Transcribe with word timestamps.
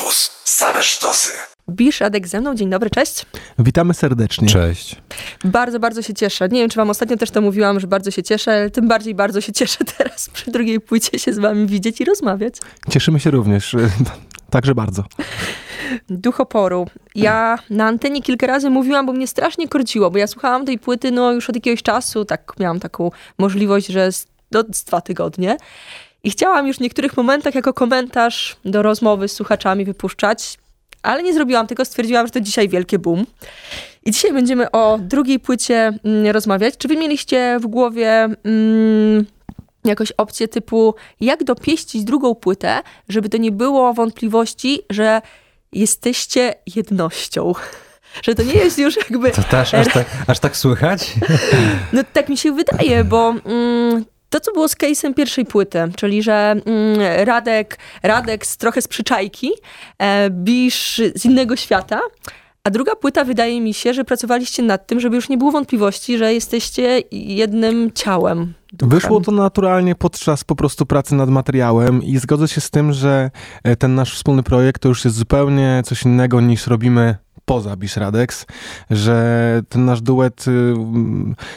Campus. 0.00 0.30
Same 0.44 0.82
sztosy. 0.82 1.32
Bisz 1.70 2.00
Radek 2.00 2.28
ze 2.28 2.40
mną, 2.40 2.54
dzień 2.54 2.70
dobry, 2.70 2.90
cześć. 2.90 3.26
Witamy 3.58 3.94
serdecznie. 3.94 4.48
Cześć. 4.48 4.96
Bardzo, 5.44 5.80
bardzo 5.80 6.02
się 6.02 6.14
cieszę. 6.14 6.48
Nie 6.48 6.60
wiem, 6.60 6.70
czy 6.70 6.76
wam 6.76 6.90
ostatnio 6.90 7.16
też 7.16 7.30
to 7.30 7.40
mówiłam, 7.40 7.80
że 7.80 7.86
bardzo 7.86 8.10
się 8.10 8.22
cieszę, 8.22 8.52
ale 8.52 8.70
tym 8.70 8.88
bardziej 8.88 9.14
bardzo 9.14 9.40
się 9.40 9.52
cieszę 9.52 9.84
teraz 9.98 10.30
przy 10.30 10.50
drugiej 10.50 10.80
płycie 10.80 11.18
się 11.18 11.32
z 11.32 11.38
wami 11.38 11.66
widzieć 11.66 12.00
i 12.00 12.04
rozmawiać. 12.04 12.54
Cieszymy 12.90 13.20
się 13.20 13.30
również. 13.30 13.76
Także 14.50 14.74
bardzo. 14.74 15.04
Duch 16.08 16.40
oporu. 16.40 16.86
Ja 17.14 17.58
na 17.70 17.86
antenie 17.86 18.22
kilka 18.22 18.46
razy 18.46 18.70
mówiłam, 18.70 19.06
bo 19.06 19.12
mnie 19.12 19.26
strasznie 19.26 19.68
korciło, 19.68 20.10
bo 20.10 20.18
ja 20.18 20.26
słuchałam 20.26 20.66
tej 20.66 20.78
płyty 20.78 21.10
no 21.10 21.32
już 21.32 21.50
od 21.50 21.56
jakiegoś 21.56 21.82
czasu, 21.82 22.24
tak 22.24 22.52
miałam 22.58 22.80
taką 22.80 23.10
możliwość, 23.38 23.86
że 23.86 24.12
z, 24.12 24.26
no, 24.52 24.64
z 24.72 24.84
dwa 24.84 25.00
tygodnie. 25.00 25.56
I 26.24 26.30
chciałam 26.30 26.66
już 26.66 26.76
w 26.76 26.80
niektórych 26.80 27.16
momentach 27.16 27.54
jako 27.54 27.74
komentarz 27.74 28.56
do 28.64 28.82
rozmowy 28.82 29.28
z 29.28 29.32
słuchaczami 29.32 29.84
wypuszczać, 29.84 30.58
ale 31.02 31.22
nie 31.22 31.34
zrobiłam 31.34 31.66
tego, 31.66 31.84
stwierdziłam, 31.84 32.26
że 32.26 32.32
to 32.32 32.40
dzisiaj 32.40 32.68
wielkie 32.68 32.98
boom. 32.98 33.26
I 34.04 34.10
dzisiaj 34.10 34.32
będziemy 34.32 34.70
o 34.70 34.98
drugiej 35.02 35.40
płycie 35.40 35.92
mm, 36.04 36.26
rozmawiać. 36.26 36.76
Czy 36.76 36.88
wy 36.88 36.96
mieliście 36.96 37.58
w 37.60 37.66
głowie 37.66 38.28
mm, 38.44 39.26
jakąś 39.84 40.12
opcję 40.12 40.48
typu, 40.48 40.94
jak 41.20 41.44
dopieścić 41.44 42.04
drugą 42.04 42.34
płytę, 42.34 42.80
żeby 43.08 43.28
to 43.28 43.36
nie 43.36 43.52
było 43.52 43.94
wątpliwości, 43.94 44.80
że 44.90 45.22
jesteście 45.72 46.54
jednością? 46.76 47.52
Że 48.22 48.34
to 48.34 48.42
nie 48.42 48.54
jest 48.54 48.78
już 48.78 48.96
jakby... 48.96 49.30
To 49.30 49.42
też 49.42 49.74
aż 49.74 49.92
tak, 49.92 50.06
aż 50.26 50.38
tak 50.38 50.56
słychać? 50.56 51.14
No 51.92 52.02
tak 52.12 52.28
mi 52.28 52.36
się 52.36 52.52
wydaje, 52.52 53.04
bo... 53.04 53.34
Mm, 53.44 54.04
to, 54.30 54.40
co 54.40 54.52
było 54.52 54.68
z 54.68 54.76
case'em 54.76 55.14
pierwszej 55.14 55.44
płyty, 55.44 55.78
czyli 55.96 56.22
że 56.22 56.34
mm, 56.66 57.26
Radek, 57.26 57.78
Radek 58.02 58.46
z, 58.46 58.56
trochę 58.56 58.82
z 58.82 58.88
przyczajki, 58.88 59.50
e, 59.98 60.30
Bisz 60.30 61.00
z 61.14 61.24
innego 61.24 61.56
świata, 61.56 62.00
a 62.64 62.70
druga 62.70 62.96
płyta 62.96 63.24
wydaje 63.24 63.60
mi 63.60 63.74
się, 63.74 63.94
że 63.94 64.04
pracowaliście 64.04 64.62
nad 64.62 64.86
tym, 64.86 65.00
żeby 65.00 65.16
już 65.16 65.28
nie 65.28 65.38
było 65.38 65.52
wątpliwości, 65.52 66.18
że 66.18 66.34
jesteście 66.34 67.02
jednym 67.12 67.92
ciałem. 67.92 68.54
Duchem. 68.72 68.88
Wyszło 68.88 69.20
to 69.20 69.32
naturalnie 69.32 69.94
podczas 69.94 70.44
po 70.44 70.56
prostu 70.56 70.86
pracy 70.86 71.14
nad 71.14 71.30
materiałem 71.30 72.02
i 72.02 72.18
zgodzę 72.18 72.48
się 72.48 72.60
z 72.60 72.70
tym, 72.70 72.92
że 72.92 73.30
e, 73.64 73.76
ten 73.76 73.94
nasz 73.94 74.14
wspólny 74.14 74.42
projekt 74.42 74.82
to 74.82 74.88
już 74.88 75.04
jest 75.04 75.16
zupełnie 75.16 75.82
coś 75.84 76.02
innego 76.02 76.40
niż 76.40 76.66
robimy 76.66 77.16
poza 77.44 77.76
Radex, 77.96 78.46
że 78.90 79.62
ten 79.68 79.84
nasz 79.84 80.00
duet 80.00 80.48
y, 80.48 80.74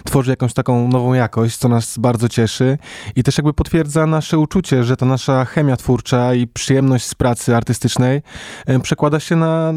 tworzy 0.03 0.31
jakąś 0.31 0.53
taką 0.53 0.87
nową 0.87 1.13
jakość, 1.13 1.57
co 1.57 1.69
nas 1.69 1.97
bardzo 1.97 2.29
cieszy 2.29 2.77
i 3.15 3.23
też 3.23 3.37
jakby 3.37 3.53
potwierdza 3.53 4.05
nasze 4.07 4.39
uczucie, 4.39 4.83
że 4.83 4.97
ta 4.97 5.05
nasza 5.05 5.45
chemia 5.45 5.77
twórcza 5.77 6.33
i 6.33 6.47
przyjemność 6.47 7.05
z 7.05 7.15
pracy 7.15 7.55
artystycznej 7.55 8.21
y, 8.69 8.79
przekłada 8.79 9.19
się 9.19 9.35
na, 9.35 9.73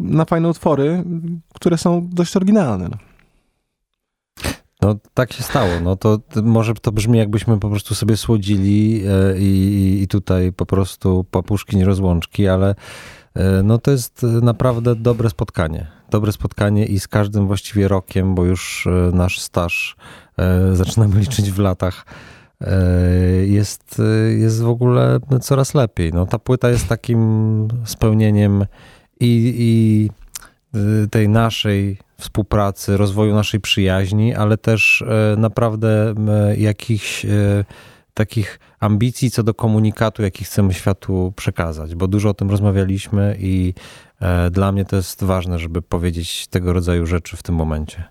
na 0.00 0.24
fajne 0.24 0.48
utwory, 0.48 1.04
które 1.54 1.78
są 1.78 2.08
dość 2.12 2.36
oryginalne. 2.36 2.88
No. 2.88 2.96
No 4.82 4.96
tak 5.14 5.32
się 5.32 5.42
stało. 5.42 5.70
No 5.82 5.96
to, 5.96 6.18
może 6.42 6.74
to 6.74 6.92
brzmi 6.92 7.18
jakbyśmy 7.18 7.60
po 7.60 7.70
prostu 7.70 7.94
sobie 7.94 8.16
słodzili 8.16 9.02
e, 9.06 9.38
i, 9.38 10.02
i 10.02 10.08
tutaj 10.08 10.52
po 10.52 10.66
prostu 10.66 11.24
papuszki 11.30 11.76
nie 11.76 11.84
rozłączki, 11.84 12.48
ale 12.48 12.74
no 13.64 13.78
to 13.78 13.90
jest 13.90 14.22
naprawdę 14.22 14.94
dobre 14.94 15.30
spotkanie. 15.30 15.86
Dobre 16.10 16.32
spotkanie 16.32 16.86
i 16.86 17.00
z 17.00 17.08
każdym 17.08 17.46
właściwie 17.46 17.88
rokiem, 17.88 18.34
bo 18.34 18.44
już 18.44 18.86
e, 18.86 18.90
nasz 19.16 19.40
staż 19.40 19.96
e, 20.38 20.76
zaczynamy 20.76 21.20
liczyć 21.20 21.50
w 21.50 21.58
latach, 21.58 22.06
jest, 23.46 24.02
jest 24.38 24.62
w 24.62 24.68
ogóle 24.68 25.18
coraz 25.40 25.74
lepiej. 25.74 26.12
No, 26.12 26.26
ta 26.26 26.38
płyta 26.38 26.70
jest 26.70 26.88
takim 26.88 27.68
spełnieniem 27.84 28.66
i, 29.20 29.54
i 29.58 30.10
tej 31.10 31.28
naszej 31.28 31.98
współpracy, 32.20 32.96
rozwoju 32.96 33.34
naszej 33.34 33.60
przyjaźni, 33.60 34.34
ale 34.34 34.56
też 34.56 35.04
naprawdę 35.36 36.14
jakichś 36.56 37.26
takich 38.14 38.58
ambicji 38.80 39.30
co 39.30 39.42
do 39.42 39.54
komunikatu, 39.54 40.22
jaki 40.22 40.44
chcemy 40.44 40.74
światu 40.74 41.32
przekazać, 41.36 41.94
bo 41.94 42.08
dużo 42.08 42.28
o 42.28 42.34
tym 42.34 42.50
rozmawialiśmy 42.50 43.36
i 43.40 43.74
e, 44.20 44.50
dla 44.50 44.72
mnie 44.72 44.84
to 44.84 44.96
jest 44.96 45.24
ważne, 45.24 45.58
żeby 45.58 45.82
powiedzieć 45.82 46.46
tego 46.46 46.72
rodzaju 46.72 47.06
rzeczy 47.06 47.36
w 47.36 47.42
tym 47.42 47.54
momencie. 47.54 48.04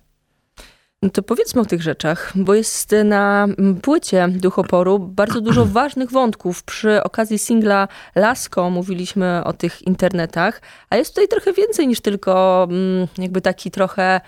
No 1.01 1.09
to 1.09 1.23
powiedzmy 1.23 1.61
o 1.61 1.65
tych 1.65 1.81
rzeczach, 1.81 2.33
bo 2.35 2.53
jest 2.53 2.95
na 3.05 3.47
płycie 3.81 4.27
Duchoporu 4.29 4.99
bardzo 4.99 5.41
dużo 5.41 5.65
ważnych 5.79 6.11
wątków. 6.11 6.63
Przy 6.63 7.03
okazji 7.03 7.39
singla 7.39 7.87
Lasko 8.15 8.69
mówiliśmy 8.69 9.41
o 9.43 9.53
tych 9.53 9.81
internetach, 9.81 10.61
a 10.89 10.97
jest 10.97 11.11
tutaj 11.11 11.27
trochę 11.27 11.53
więcej 11.53 11.87
niż 11.87 12.01
tylko 12.01 12.67
mm, 12.69 13.07
jakby 13.17 13.41
taki 13.41 13.71
trochę 13.71 14.21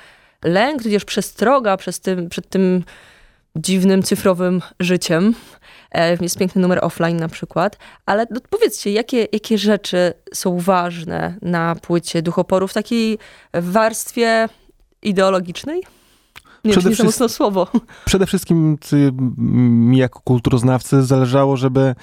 lęk, 0.44 0.84
tudzież 0.84 1.06
przestroga 1.06 1.78
przez 1.78 2.00
tym, 2.00 2.30
przed 2.30 2.50
tym 2.50 2.84
dziwnym 3.56 4.04
cyfrowym 4.04 4.62
życiem. 4.80 5.36
E, 5.92 6.18
jest 6.22 6.38
piękny 6.38 6.62
numer 6.62 6.80
offline 6.82 7.18
na 7.18 7.28
przykład. 7.28 7.78
Ale 8.06 8.26
no, 8.32 8.40
powiedzcie, 8.50 8.92
jakie, 8.92 9.28
jakie 9.32 9.58
rzeczy 9.58 10.14
są 10.34 10.60
ważne 10.60 11.38
na 11.42 11.76
płycie 11.76 12.22
Duchoporu 12.22 12.68
w 12.68 12.74
takiej 12.74 13.18
warstwie 13.54 14.50
ideologicznej? 15.02 15.84
Nie 16.66 16.72
przede 16.72 17.04
mocno 17.04 17.30
słowo. 17.30 17.68
Przede 18.06 18.26
wszystkim 18.26 18.78
mi 19.88 19.98
jako 19.98 20.20
kulturoznawcy 20.20 21.04
zależało, 21.04 21.58
żeby 21.58 21.96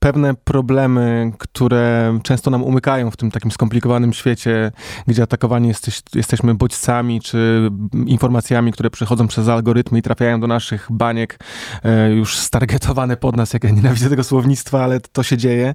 pewne 0.00 0.34
problemy, 0.34 1.32
które 1.38 2.18
często 2.22 2.50
nam 2.50 2.62
umykają 2.62 3.10
w 3.10 3.16
tym 3.16 3.30
takim 3.30 3.50
skomplikowanym 3.50 4.12
świecie, 4.12 4.72
gdzie 5.06 5.22
atakowani 5.22 5.68
jesteś, 5.68 6.02
jesteśmy 6.14 6.54
bodźcami 6.54 7.20
czy 7.20 7.70
informacjami, 8.06 8.72
które 8.72 8.90
przychodzą 8.90 9.28
przez 9.28 9.48
algorytmy 9.48 9.98
i 9.98 10.02
trafiają 10.02 10.40
do 10.40 10.46
naszych 10.46 10.86
baniek 10.90 11.38
e, 11.84 12.10
już 12.12 12.38
stargetowane 12.38 13.16
pod 13.16 13.36
nas, 13.36 13.52
jak 13.52 13.64
ja 13.64 13.70
nienawidzę 13.70 14.10
tego 14.10 14.24
słownictwa, 14.24 14.84
ale 14.84 15.00
to 15.00 15.22
się 15.22 15.36
dzieje. 15.36 15.74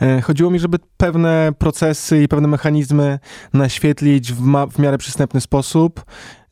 E, 0.00 0.20
chodziło 0.20 0.50
mi, 0.50 0.58
żeby 0.58 0.78
pewne 0.96 1.52
procesy 1.58 2.22
i 2.22 2.28
pewne 2.28 2.48
mechanizmy 2.48 3.18
naświetlić 3.52 4.32
w, 4.32 4.42
w 4.72 4.78
miarę 4.78 4.98
przystępny 4.98 5.40
sposób 5.40 6.04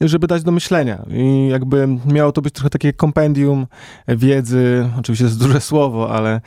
żeby 0.08 0.26
dać 0.26 0.42
do 0.42 0.52
myślenia. 0.52 1.04
I 1.10 1.48
jakby 1.50 1.88
miało 2.06 2.32
to 2.32 2.42
być 2.42 2.54
trochę 2.54 2.70
takie 2.70 2.92
kompendium 2.92 3.66
wiedzy, 4.08 4.88
oczywiście 4.98 5.24
to 5.24 5.28
jest 5.28 5.38
duże 5.38 5.60
słowo, 5.60 6.10
ale 6.10 6.40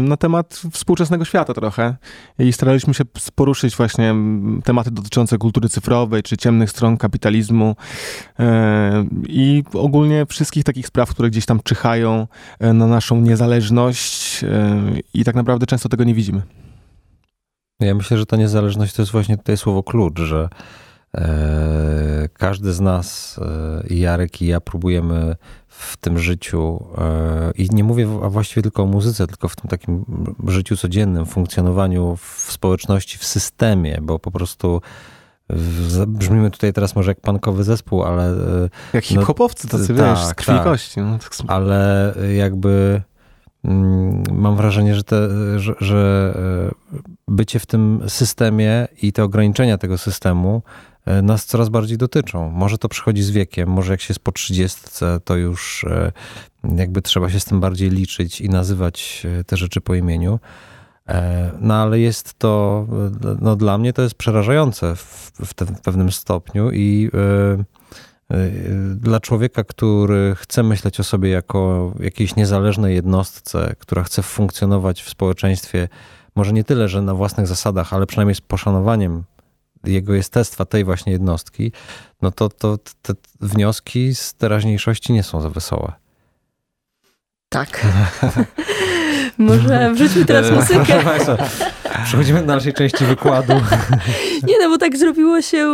na 0.00 0.16
temat 0.16 0.62
współczesnego 0.72 1.24
świata 1.24 1.54
trochę. 1.54 1.96
I 2.38 2.52
staraliśmy 2.52 2.94
się 2.94 3.04
poruszyć 3.34 3.76
właśnie 3.76 4.14
tematy 4.64 4.90
dotyczące 4.90 5.38
kultury 5.38 5.68
cyfrowej, 5.68 6.22
czy 6.22 6.36
ciemnych 6.36 6.70
stron 6.70 6.96
kapitalizmu 6.96 7.76
i 9.28 9.62
ogólnie 9.72 10.26
wszystkich 10.26 10.64
takich 10.64 10.86
spraw, 10.86 11.10
które 11.10 11.30
gdzieś 11.30 11.46
tam 11.46 11.60
czyhają 11.64 12.26
e, 12.60 12.72
na 12.72 12.86
naszą 12.86 13.20
niezależność 13.20 14.44
i 15.14 15.24
tak 15.24 15.34
naprawdę 15.34 15.66
często 15.66 15.88
tego 15.88 16.04
nie 16.04 16.14
widzimy. 16.14 16.42
Ja 17.80 17.94
myślę, 17.94 18.18
że 18.18 18.26
ta 18.26 18.36
niezależność 18.36 18.94
to 18.94 19.02
jest 19.02 19.12
właśnie 19.12 19.36
tutaj 19.36 19.56
słowo 19.56 19.82
klucz, 19.82 20.20
że 20.20 20.48
E, 20.48 20.93
każdy 22.38 22.72
z 22.72 22.80
nas, 22.80 23.40
e, 23.42 23.86
i 23.86 24.00
Jarek, 24.00 24.42
i 24.42 24.46
ja 24.46 24.60
próbujemy 24.60 25.36
w 25.68 25.96
tym 25.96 26.18
życiu, 26.18 26.84
e, 26.98 27.52
i 27.54 27.68
nie 27.70 27.84
mówię 27.84 28.06
właściwie 28.06 28.62
tylko 28.62 28.82
o 28.82 28.86
muzyce, 28.86 29.26
tylko 29.26 29.48
w 29.48 29.56
tym 29.56 29.70
takim 29.70 30.04
życiu 30.48 30.76
codziennym, 30.76 31.26
funkcjonowaniu 31.26 32.16
w 32.16 32.46
społeczności, 32.52 33.18
w 33.18 33.24
systemie, 33.24 33.98
bo 34.02 34.18
po 34.18 34.30
prostu 34.30 34.80
brzmimy 36.06 36.50
tutaj 36.50 36.72
teraz 36.72 36.96
może 36.96 37.10
jak 37.10 37.20
pankowy 37.20 37.64
zespół, 37.64 38.02
ale... 38.02 38.34
Jak 38.92 39.04
no, 39.04 39.08
hip-hopowcy 39.08 39.68
tacy, 39.68 39.94
tak, 39.94 39.96
wiesz, 39.96 40.24
z 40.24 40.34
krwi 40.34 40.52
tak, 40.52 40.64
kości. 40.64 41.00
No, 41.00 41.18
tak 41.18 41.32
ale 41.46 42.14
jakby 42.36 43.02
mm, 43.64 44.22
mam 44.32 44.56
wrażenie, 44.56 44.94
że, 44.94 45.04
te, 45.04 45.28
że, 45.58 45.74
że 45.80 46.34
bycie 47.28 47.58
w 47.58 47.66
tym 47.66 48.00
systemie 48.08 48.88
i 49.02 49.12
te 49.12 49.24
ograniczenia 49.24 49.78
tego 49.78 49.98
systemu 49.98 50.62
E, 50.93 50.93
nas 51.22 51.46
coraz 51.46 51.68
bardziej 51.68 51.98
dotyczą. 51.98 52.50
Może 52.50 52.78
to 52.78 52.88
przychodzi 52.88 53.22
z 53.22 53.30
wiekiem, 53.30 53.68
może 53.68 53.92
jak 53.92 54.00
się 54.00 54.12
jest 54.12 54.20
po 54.20 54.32
trzydziestce, 54.32 55.20
to 55.24 55.36
już 55.36 55.84
e, 55.84 56.12
jakby 56.76 57.02
trzeba 57.02 57.30
się 57.30 57.40
z 57.40 57.44
tym 57.44 57.60
bardziej 57.60 57.90
liczyć 57.90 58.40
i 58.40 58.48
nazywać 58.48 59.26
e, 59.40 59.44
te 59.44 59.56
rzeczy 59.56 59.80
po 59.80 59.94
imieniu. 59.94 60.40
No 61.60 61.74
ale 61.74 62.00
jest 62.00 62.38
to, 62.38 62.86
no 63.40 63.56
dla 63.56 63.78
mnie 63.78 63.92
to 63.92 64.02
jest 64.02 64.14
przerażające 64.14 64.96
w, 64.96 65.32
w, 65.44 65.54
w 65.54 65.80
pewnym 65.80 66.12
stopniu 66.12 66.70
i 66.72 67.10
dla 68.96 69.20
człowieka, 69.20 69.64
który 69.64 70.34
chce 70.36 70.62
myśleć 70.62 71.00
o 71.00 71.04
sobie 71.04 71.30
jako 71.30 71.92
jakiejś 72.00 72.36
niezależnej 72.36 72.94
jednostce, 72.94 73.74
która 73.78 74.02
chce 74.02 74.22
funkcjonować 74.22 75.02
w 75.02 75.08
społeczeństwie, 75.08 75.88
może 76.36 76.52
nie 76.52 76.64
tyle, 76.64 76.88
że 76.88 77.02
na 77.02 77.14
własnych 77.14 77.46
zasadach, 77.46 77.92
ale 77.92 78.06
przynajmniej 78.06 78.34
z 78.34 78.40
poszanowaniem 78.40 79.24
jego 79.86 80.14
jestestwa 80.14 80.64
tej 80.64 80.84
właśnie 80.84 81.12
jednostki, 81.12 81.72
no 82.22 82.30
to, 82.30 82.48
to 82.48 82.78
te 83.02 83.14
wnioski 83.40 84.14
z 84.14 84.34
teraźniejszości 84.34 85.12
nie 85.12 85.22
są 85.22 85.40
za 85.40 85.50
wesołe. 85.50 85.92
Tak. 87.48 87.86
Może 89.38 89.90
wrzućmy 89.94 90.24
teraz 90.24 90.46
E, 90.46 90.52
muzykę. 90.52 91.00
Przechodzimy 92.04 92.40
do 92.40 92.46
dalszej 92.46 92.72
części 92.72 93.04
wykładu. 93.04 93.52
Nie 94.46 94.54
no, 94.62 94.68
bo 94.70 94.78
tak 94.78 94.96
zrobiło 94.96 95.42
się 95.42 95.66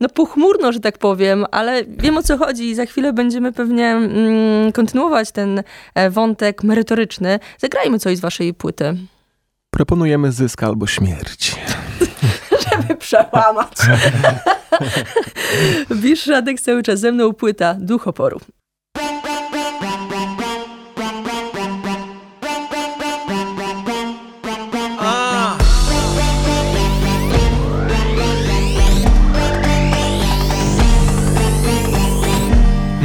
no 0.00 0.08
pochmurno, 0.08 0.72
że 0.72 0.80
tak 0.80 0.98
powiem, 0.98 1.44
ale 1.50 1.84
wiem 1.84 2.16
o 2.16 2.22
co 2.22 2.38
chodzi 2.38 2.70
i 2.70 2.74
za 2.74 2.86
chwilę 2.86 3.12
będziemy 3.12 3.52
pewnie 3.52 3.86
mm, 3.90 4.72
kontynuować 4.72 5.32
ten 5.32 5.62
e, 5.94 6.10
wątek 6.10 6.62
merytoryczny. 6.62 7.38
Zagrajmy 7.58 7.98
coś 7.98 8.16
z 8.16 8.20
waszej 8.20 8.54
płyty, 8.54 8.96
Proponujemy 9.74 10.32
zysk 10.32 10.62
albo 10.62 10.86
śmierć. 10.86 11.56
Żeby 12.82 12.96
przełamać. 12.96 13.72
Bisz 16.02 16.26
Radek 16.26 16.60
cały 16.60 16.82
czas 16.82 17.00
ze 17.00 17.12
mną 17.12 17.32
płyta 17.32 17.74
Duch 17.78 18.08
Oporu. 18.08 18.40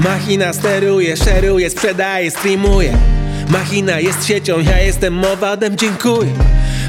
Machina 0.03 0.53
steruje, 0.53 1.17
szeruje, 1.17 1.69
sprzedaje, 1.69 2.31
streamuje 2.31 2.97
Machina 3.49 3.99
jest 3.99 4.27
siecią, 4.27 4.59
ja 4.59 4.79
jestem 4.79 5.25
owadem, 5.25 5.77
dziękuję 5.77 6.31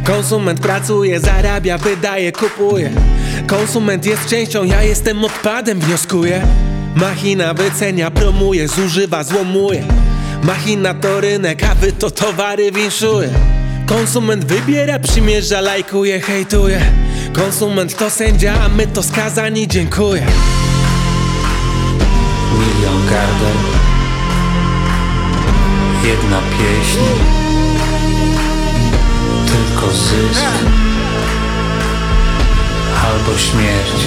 Konsument 0.04 0.60
pracuje, 0.60 1.20
zarabia, 1.20 1.78
wydaje, 1.78 2.32
kupuje. 2.32 2.90
Konsument 3.46 4.06
jest 4.06 4.26
częścią, 4.26 4.64
ja 4.64 4.82
jestem 4.82 5.24
odpadem, 5.24 5.80
wnioskuję. 5.80 6.46
Machina 6.96 7.54
wycenia, 7.54 8.10
promuje, 8.10 8.68
zużywa, 8.68 9.24
złomuje. 9.24 9.84
Machina 10.42 10.94
to 10.94 11.20
rynek, 11.20 11.64
a 11.64 11.74
wy 11.74 11.92
to 11.92 12.10
towary 12.10 12.72
winszuje. 12.72 13.28
Konsument 13.86 14.44
wybiera, 14.44 14.98
przymierza, 14.98 15.60
lajkuje, 15.60 16.20
hejtuje. 16.20 16.80
Konsument 17.32 17.96
to 17.96 18.10
sędzia, 18.10 18.54
a 18.64 18.68
my 18.68 18.86
to 18.86 19.02
skazani, 19.02 19.68
dziękuję. 19.68 20.26
Milion 22.58 23.06
gardel 23.06 23.56
Jedna 26.04 26.40
pieśń 26.40 27.39
Tylko 29.80 29.96
zysk 29.96 30.40
Albo 33.04 33.38
śmierć. 33.38 34.06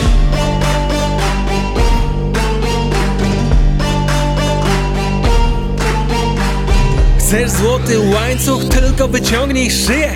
Chcesz 7.19 7.51
złoty 7.51 7.99
łańcuch, 7.99 8.63
tylko 8.63 9.07
wyciągnij 9.07 9.71
szyję 9.71 10.11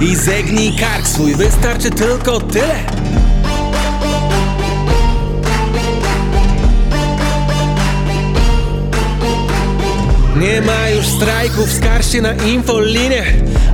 I 0.00 0.16
zegnij 0.16 0.72
kark 0.76 1.06
swój, 1.06 1.34
wystarczy 1.34 1.90
tylko 1.90 2.40
tyle 2.40 2.99
Nie 10.40 10.60
ma 10.60 10.90
już 10.90 11.06
strajków, 11.06 11.72
skarż 11.72 12.12
się 12.12 12.22
na 12.22 12.32
infolinię. 12.34 13.24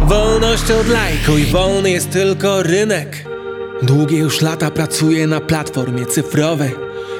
Wolność 0.03 0.71
od 0.71 0.89
lajku 0.89 1.39
i 1.39 1.45
wolny 1.45 1.91
jest 1.91 2.11
tylko 2.11 2.63
rynek. 2.63 3.25
Długie 3.83 4.19
już 4.19 4.41
lata 4.41 4.71
pracuję 4.71 5.27
na 5.27 5.41
platformie 5.41 6.07
cyfrowej. 6.07 6.71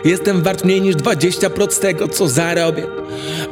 Jestem 0.05 0.43
wart 0.43 0.65
mniej 0.65 0.81
niż 0.81 0.97
20% 0.97 1.81
tego, 1.81 2.09
co 2.09 2.29
zarobię. 2.29 2.87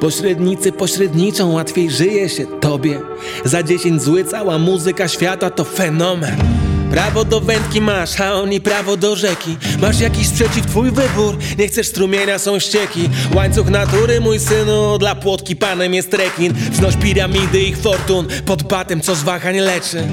Pośrednicy 0.00 0.72
pośredniczą, 0.72 1.52
łatwiej 1.52 1.90
żyje 1.90 2.28
się 2.28 2.46
tobie. 2.60 3.00
Za 3.44 3.62
10 3.62 4.02
zły 4.02 4.24
cała 4.24 4.58
muzyka 4.58 5.08
świata 5.08 5.50
to 5.50 5.64
fenomen 5.64 6.63
Prawo 6.90 7.24
do 7.24 7.40
wędki 7.40 7.80
masz, 7.80 8.20
a 8.20 8.34
oni 8.34 8.60
prawo 8.60 8.96
do 8.96 9.16
rzeki. 9.16 9.56
Masz 9.80 10.00
jakiś 10.00 10.26
sprzeciw, 10.26 10.66
twój 10.66 10.90
wybór. 10.90 11.36
Nie 11.58 11.68
chcesz 11.68 11.86
strumienia, 11.86 12.38
są 12.38 12.58
ścieki. 12.58 13.10
Łańcuch 13.34 13.68
natury, 13.70 14.20
mój 14.20 14.40
synu 14.40 14.98
Dla 14.98 15.14
płotki 15.14 15.56
panem 15.56 15.94
jest 15.94 16.14
rekin. 16.14 16.52
Wznoś 16.70 16.96
piramidy 16.96 17.60
ich 17.60 17.78
fortun 17.78 18.26
Pod 18.46 18.62
batem, 18.62 19.00
co 19.00 19.14
z 19.14 19.22
wahań 19.22 19.58
leczy. 19.58 20.06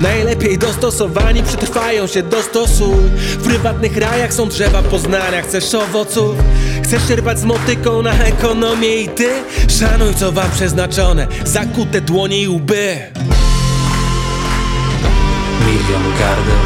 Najlepiej 0.00 0.58
dostosowani 0.58 1.42
przetrwają 1.42 2.06
się 2.06 2.22
dostosuj. 2.22 2.96
W 3.16 3.44
prywatnych 3.44 3.96
rajach 3.96 4.34
są 4.34 4.48
drzewa 4.48 4.82
poznania 4.82 5.42
Chcesz 5.42 5.74
owoców? 5.74 6.36
Chcesz 6.84 7.06
czerpać 7.08 7.38
z 7.38 7.44
motyką 7.44 8.02
na 8.02 8.12
ekonomię 8.12 9.02
i 9.02 9.08
ty? 9.08 9.28
Szanuj 9.80 10.14
co 10.14 10.32
wam 10.32 10.50
przeznaczone. 10.50 11.26
Zakute 11.44 12.00
dłonie 12.00 12.42
i 12.42 12.48
łby 12.48 12.98
Gardel 15.88 16.56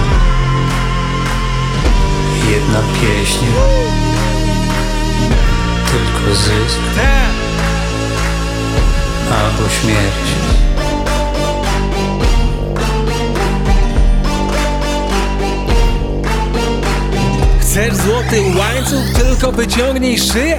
Jedna 2.51 2.81
pieśń 3.01 3.45
Tylko 5.91 6.35
zysk! 6.37 6.81
Albo 9.31 9.69
śmierć 9.69 10.27
Chcesz 17.61 17.95
złoty 17.95 18.43
łańcuch, 18.59 19.25
tylko 19.25 19.53
wyciągnij 19.53 20.19
szyję 20.19 20.59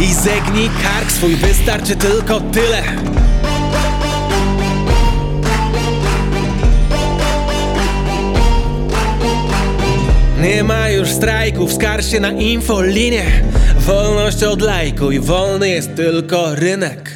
I 0.00 0.14
zegnij 0.14 0.70
kark 0.82 1.12
swój, 1.12 1.36
wystarczy 1.36 1.96
tylko 1.96 2.40
tyle 2.40 2.82
Nie 10.42 10.64
ma 10.64 10.90
już 10.90 11.08
strajków, 11.08 11.72
skarż 11.72 12.10
się 12.10 12.20
na 12.20 12.30
infolinię 12.30 13.24
Wolność 13.76 14.42
od 14.42 14.62
lajku 14.62 15.10
i 15.10 15.20
wolny 15.20 15.68
jest 15.68 15.94
tylko 15.96 16.54
rynek 16.54 17.11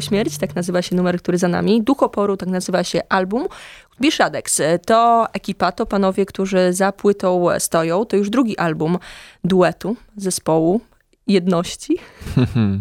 albo 0.00 0.08
śmierć, 0.08 0.38
tak 0.38 0.54
nazywa 0.54 0.82
się 0.82 0.96
numer, 0.96 1.18
który 1.18 1.38
za 1.38 1.48
nami. 1.48 1.82
Duch 1.82 2.02
oporu, 2.02 2.36
tak 2.36 2.48
nazywa 2.48 2.84
się 2.84 3.00
album. 3.08 3.46
Bishadex 4.00 4.62
to 4.86 5.26
ekipa, 5.32 5.72
to 5.72 5.86
panowie, 5.86 6.26
którzy 6.26 6.72
za 6.72 6.92
płytą 6.92 7.46
stoją. 7.58 8.04
To 8.04 8.16
już 8.16 8.30
drugi 8.30 8.58
album 8.58 8.98
duetu, 9.44 9.96
zespołu, 10.16 10.80
jedności. 11.26 11.96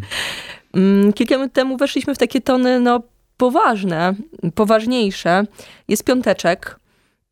Mm, 0.74 1.14
Kilka 1.14 1.36
minut 1.36 1.54
temu 1.54 1.78
weszliśmy 1.78 2.16
w 2.16 2.18
takie 2.18 2.42
tony, 2.42 2.80
no, 2.80 3.02
poważne, 3.38 4.14
poważniejsze. 4.56 5.44
Jest 5.88 6.04
piąteczek. 6.04 6.80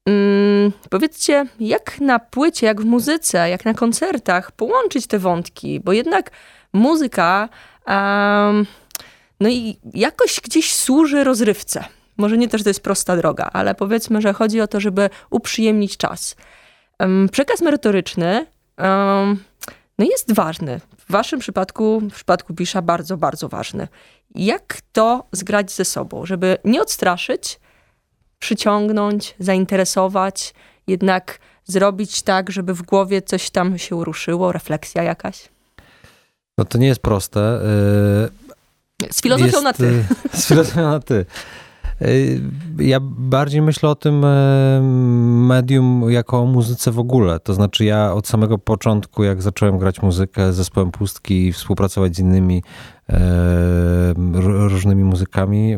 Mm, 0.06 0.72
powiedzcie, 0.90 1.46
jak 1.60 2.02
na 2.02 2.20
płycie, 2.20 2.66
jak 2.68 2.82
w 2.82 2.86
muzyce, 2.86 3.50
jak 3.50 3.66
na 3.66 3.74
koncertach 3.74 4.52
połączyć 4.52 5.08
te 5.08 5.20
wątki, 5.20 5.80
bo 5.80 5.94
jednak 5.94 6.32
muzyka 6.74 7.50
em, 7.86 8.66
no 9.40 9.50
i 9.50 9.80
jakoś 9.94 10.42
gdzieś 10.44 10.74
służy 10.74 11.24
rozrywce. 11.24 11.84
Może 12.18 12.38
nie 12.38 12.48
to, 12.48 12.58
że 12.58 12.64
to 12.64 12.70
jest 12.70 12.84
prosta 12.84 13.18
droga, 13.18 13.50
ale 13.54 13.76
powiedzmy, 13.76 14.22
że 14.22 14.34
chodzi 14.34 14.62
o 14.62 14.68
to, 14.68 14.80
żeby 14.80 15.10
uprzyjemnić 15.30 15.98
czas. 15.98 16.36
Przekaz 17.32 17.62
merytoryczny 17.62 18.46
no 20.00 20.06
jest 20.06 20.34
ważny. 20.34 20.80
W 20.98 21.12
waszym 21.12 21.40
przypadku, 21.40 22.00
w 22.00 22.14
przypadku 22.14 22.54
Bisza, 22.54 22.82
bardzo, 22.82 23.18
bardzo 23.18 23.50
ważny. 23.50 23.88
Jak 24.36 24.82
to 24.92 25.24
zgrać 25.32 25.72
ze 25.72 25.86
sobą, 25.86 26.26
żeby 26.26 26.58
nie 26.64 26.82
odstraszyć, 26.82 27.60
przyciągnąć, 28.40 29.36
zainteresować, 29.40 30.54
jednak 30.88 31.40
zrobić 31.66 32.22
tak, 32.22 32.52
żeby 32.52 32.74
w 32.74 32.82
głowie 32.82 33.22
coś 33.22 33.50
tam 33.50 33.78
się 33.78 34.06
ruszyło, 34.06 34.52
refleksja 34.52 35.04
jakaś? 35.04 35.50
No 36.58 36.66
to 36.66 36.78
nie 36.78 36.88
jest 36.88 37.02
proste. 37.02 37.40
Yy, 37.40 38.47
Z 39.12 39.22
filozofią 39.22 39.46
jest, 39.46 39.64
na 39.64 39.74
ty. 39.74 39.86
y, 39.86 40.38
Z 40.38 40.48
filozofią 40.48 40.82
na 40.82 41.00
ty. 41.00 41.26
Y, 42.02 42.42
Ja 42.80 43.00
bardziej 43.02 43.62
myślę 43.62 43.90
o 43.90 43.96
tym 43.96 44.26
e, 44.26 44.82
medium 45.48 46.12
jako 46.12 46.40
o 46.40 46.46
muzyce 46.46 46.92
w 46.92 47.00
ogóle. 47.00 47.40
To 47.40 47.54
znaczy 47.54 47.86
ja 47.86 48.14
od 48.14 48.28
samego 48.28 48.58
początku, 48.58 49.24
jak 49.24 49.42
zacząłem 49.42 49.78
grać 49.78 50.02
muzykę 50.02 50.54
z 50.54 50.56
zespołem 50.56 50.92
Pustki 50.92 51.48
i 51.48 51.54
współpracować 51.54 52.16
z 52.16 52.20
innymi 52.20 52.64
e, 53.10 53.20
różnymi 54.44 55.04
muzykami, 55.04 55.78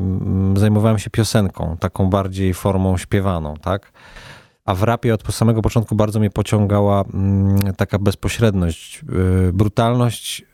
zajmowałem 0.56 1.00
się 1.00 1.10
piosenką, 1.10 1.78
taką 1.80 2.10
bardziej 2.10 2.54
formą 2.54 2.98
śpiewaną, 2.98 3.54
tak? 3.62 3.92
A 4.66 4.76
w 4.76 4.84
rapie 4.84 5.14
od 5.14 5.34
samego 5.34 5.62
początku 5.62 5.96
bardzo 5.96 6.20
mnie 6.20 6.30
pociągała 6.30 7.04
mm, 7.14 7.74
taka 7.76 8.00
bezpośredność, 8.00 9.02
brutalność 9.54 10.49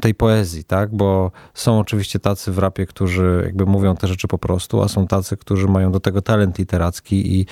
tej 0.00 0.14
poezji, 0.14 0.64
tak? 0.64 0.96
Bo 0.96 1.30
są 1.54 1.78
oczywiście 1.78 2.18
tacy 2.18 2.52
w 2.52 2.58
rapie, 2.58 2.86
którzy 2.86 3.42
jakby 3.44 3.66
mówią 3.66 3.96
te 3.96 4.06
rzeczy 4.06 4.28
po 4.28 4.38
prostu, 4.38 4.82
a 4.82 4.88
są 4.88 5.06
tacy, 5.06 5.36
którzy 5.36 5.68
mają 5.68 5.92
do 5.92 6.00
tego 6.00 6.22
talent 6.22 6.58
literacki 6.58 7.40
i, 7.40 7.46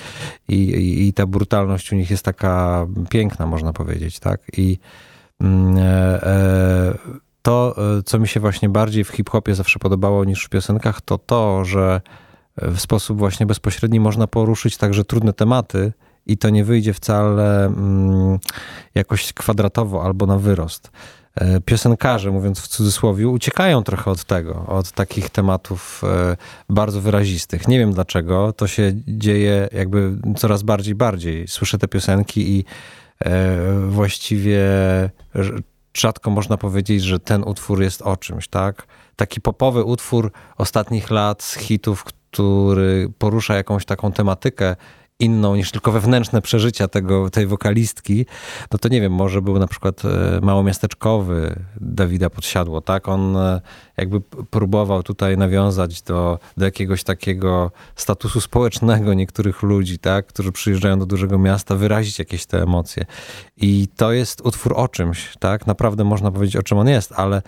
i, 0.47 0.55
i- 0.55 1.07
i 1.07 1.13
ta 1.13 1.25
brutalność 1.25 1.91
u 1.91 1.95
nich 1.95 2.11
jest 2.11 2.25
taka 2.25 2.85
piękna, 3.09 3.45
można 3.45 3.73
powiedzieć, 3.73 4.19
tak? 4.19 4.41
I 4.57 4.77
mm, 5.41 5.77
e, 5.77 6.23
e, 6.23 6.93
to, 7.41 7.75
e, 7.97 8.03
co 8.03 8.19
mi 8.19 8.27
się 8.27 8.39
właśnie 8.39 8.69
bardziej 8.69 9.03
w 9.03 9.09
hip-hopie 9.09 9.55
zawsze 9.55 9.79
podobało 9.79 10.25
niż 10.25 10.45
w 10.45 10.49
piosenkach, 10.49 11.01
to 11.01 11.17
to, 11.17 11.65
że 11.65 12.01
w 12.57 12.79
sposób 12.79 13.17
właśnie 13.17 13.45
bezpośredni 13.45 13.99
można 13.99 14.27
poruszyć 14.27 14.77
także 14.77 15.03
trudne 15.05 15.33
tematy 15.33 15.93
i 16.25 16.37
to 16.37 16.49
nie 16.49 16.63
wyjdzie 16.65 16.93
wcale 16.93 17.65
mm, 17.65 18.39
jakoś 18.95 19.33
kwadratowo 19.33 20.03
albo 20.03 20.25
na 20.25 20.37
wyrost. 20.37 20.91
E, 21.35 21.61
Piosenkarze, 21.61 22.31
mówiąc 22.31 22.59
w 22.59 22.67
cudzysłowie, 22.67 23.27
uciekają 23.27 23.83
trochę 23.83 24.11
od 24.11 24.23
tego, 24.23 24.65
od 24.67 24.91
takich 24.91 25.29
tematów 25.29 26.01
e, 26.03 26.37
bardzo 26.69 27.01
wyrazistych. 27.01 27.67
Nie 27.67 27.79
wiem 27.79 27.93
dlaczego, 27.93 28.53
to 28.53 28.67
się 28.67 28.91
dzieje 29.07 29.69
jakby 29.71 30.13
coraz 30.37 30.63
bardziej, 30.63 30.95
bardziej. 30.95 31.47
Słyszę 31.47 31.77
te 31.77 31.87
piosenki 31.87 32.49
i 32.49 32.65
e, 33.25 33.57
właściwie 33.89 34.59
rzadko 35.93 36.29
można 36.29 36.57
powiedzieć, 36.57 37.03
że 37.03 37.19
ten 37.19 37.43
utwór 37.43 37.81
jest 37.81 38.01
o 38.01 38.17
czymś, 38.17 38.47
tak? 38.47 38.87
Taki 39.15 39.41
popowy 39.41 39.83
utwór 39.83 40.31
ostatnich 40.57 41.09
lat 41.09 41.43
z 41.43 41.55
hitów, 41.55 42.03
który 42.03 43.09
porusza 43.17 43.55
jakąś 43.55 43.85
taką 43.85 44.11
tematykę 44.11 44.75
inną 45.19 45.55
niż 45.55 45.71
tylko 45.71 45.91
wewnętrzne 45.91 46.41
przeżycia 46.41 46.87
tego, 46.87 47.29
tej 47.29 47.47
wokalistki, 47.47 48.25
no 48.71 48.79
to 48.79 48.89
nie 48.89 49.01
wiem, 49.01 49.11
może 49.11 49.41
był 49.41 49.59
na 49.59 49.67
przykład 49.67 50.05
e, 50.05 50.39
małomiasteczkowy 50.41 51.59
Dawida 51.81 52.29
Podsiadło, 52.29 52.81
tak? 52.81 53.07
On 53.07 53.37
e, 53.37 53.61
jakby 53.97 54.21
próbował 54.49 55.03
tutaj 55.03 55.37
nawiązać 55.37 56.01
do, 56.01 56.39
do 56.57 56.65
jakiegoś 56.65 57.03
takiego 57.03 57.71
statusu 57.95 58.41
społecznego 58.41 59.13
niektórych 59.13 59.63
ludzi, 59.63 59.99
tak? 59.99 60.27
Którzy 60.27 60.51
przyjeżdżają 60.51 60.99
do 60.99 61.05
dużego 61.05 61.37
miasta, 61.39 61.75
wyrazić 61.75 62.19
jakieś 62.19 62.45
te 62.45 62.61
emocje. 62.61 63.05
I 63.57 63.87
to 63.95 64.11
jest 64.11 64.41
utwór 64.41 64.73
o 64.75 64.87
czymś, 64.87 65.37
tak? 65.39 65.67
Naprawdę 65.67 66.03
można 66.03 66.31
powiedzieć, 66.31 66.55
o 66.55 66.63
czym 66.63 66.77
on 66.77 66.87
jest, 66.87 67.13
ale 67.15 67.41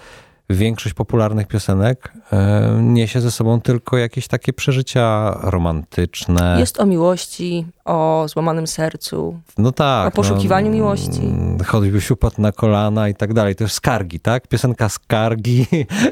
większość 0.50 0.96
popularnych 0.96 1.48
piosenek 1.48 2.14
e, 2.34 2.80
niesie 2.82 3.22
ze 3.22 3.32
sobą 3.32 3.62
tylko 3.62 3.98
jakieś 3.98 4.28
takie 4.28 4.54
przeżycia 4.54 5.38
romantyczne. 5.42 6.56
Jest 6.60 6.80
o 6.80 6.86
miłości, 6.86 7.66
o 7.86 8.26
złamanym 8.30 8.68
sercu. 8.68 9.40
No 9.58 9.72
tak. 9.72 10.08
O 10.08 10.12
poszukiwaniu 10.12 10.72
miłości. 10.72 11.22
mm, 11.22 11.60
Choćby 11.64 12.02
się 12.02 12.14
upadł 12.14 12.42
na 12.42 12.52
kolana 12.52 13.10
i 13.10 13.16
tak 13.16 13.34
dalej. 13.34 13.56
To 13.56 13.64
już 13.64 13.74
skargi, 13.74 14.20
tak? 14.20 14.48
Piosenka 14.48 14.90
skargi, 14.90 15.66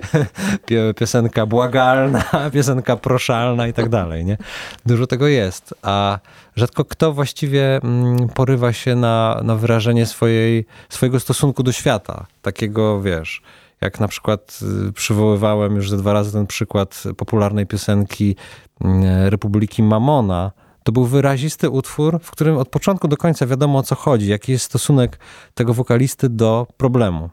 pio- 0.67 0.93
piosenka 0.93 1.45
błagalna, 1.45 2.23
piosenka 2.53 2.97
proszalna 2.97 3.67
i 3.67 3.73
tak 3.73 3.89
dalej, 3.89 4.25
nie? 4.25 4.37
Dużo 4.85 5.07
tego 5.07 5.27
jest, 5.27 5.73
a 5.81 6.19
rzadko 6.55 6.85
kto 6.85 7.13
właściwie 7.13 7.79
mm, 7.83 8.29
porywa 8.29 8.73
się 8.73 8.95
na, 8.95 9.41
na 9.43 9.55
wyrażenie 9.55 10.05
swojej, 10.05 10.65
swojego 10.89 11.19
stosunku 11.19 11.63
do 11.63 11.71
świata. 11.71 12.25
Takiego, 12.41 13.01
wiesz, 13.01 13.41
jak 13.81 13.99
na 13.99 14.07
przykład 14.07 14.59
y, 14.87 14.93
przywoływałem 14.93 15.75
już 15.75 15.89
ze 15.89 15.97
dwa 15.97 16.13
razy 16.13 16.31
ten 16.31 16.47
przykład 16.47 17.03
popularnej 17.17 17.67
piosenki 17.67 18.35
mm, 18.81 19.27
Republiki 19.29 19.83
Mamona, 19.83 20.51
to 20.83 20.91
był 20.91 21.05
wyrazisty 21.05 21.69
utwór, 21.69 22.19
w 22.21 22.31
którym 22.31 22.57
od 22.57 22.69
początku 22.69 23.07
do 23.07 23.17
końca 23.17 23.47
wiadomo 23.47 23.79
o 23.79 23.83
co 23.83 23.95
chodzi, 23.95 24.27
jaki 24.27 24.51
jest 24.51 24.65
stosunek 24.65 25.19
tego 25.53 25.73
wokalisty 25.73 26.29
do 26.29 26.67
problemu. 26.77 27.29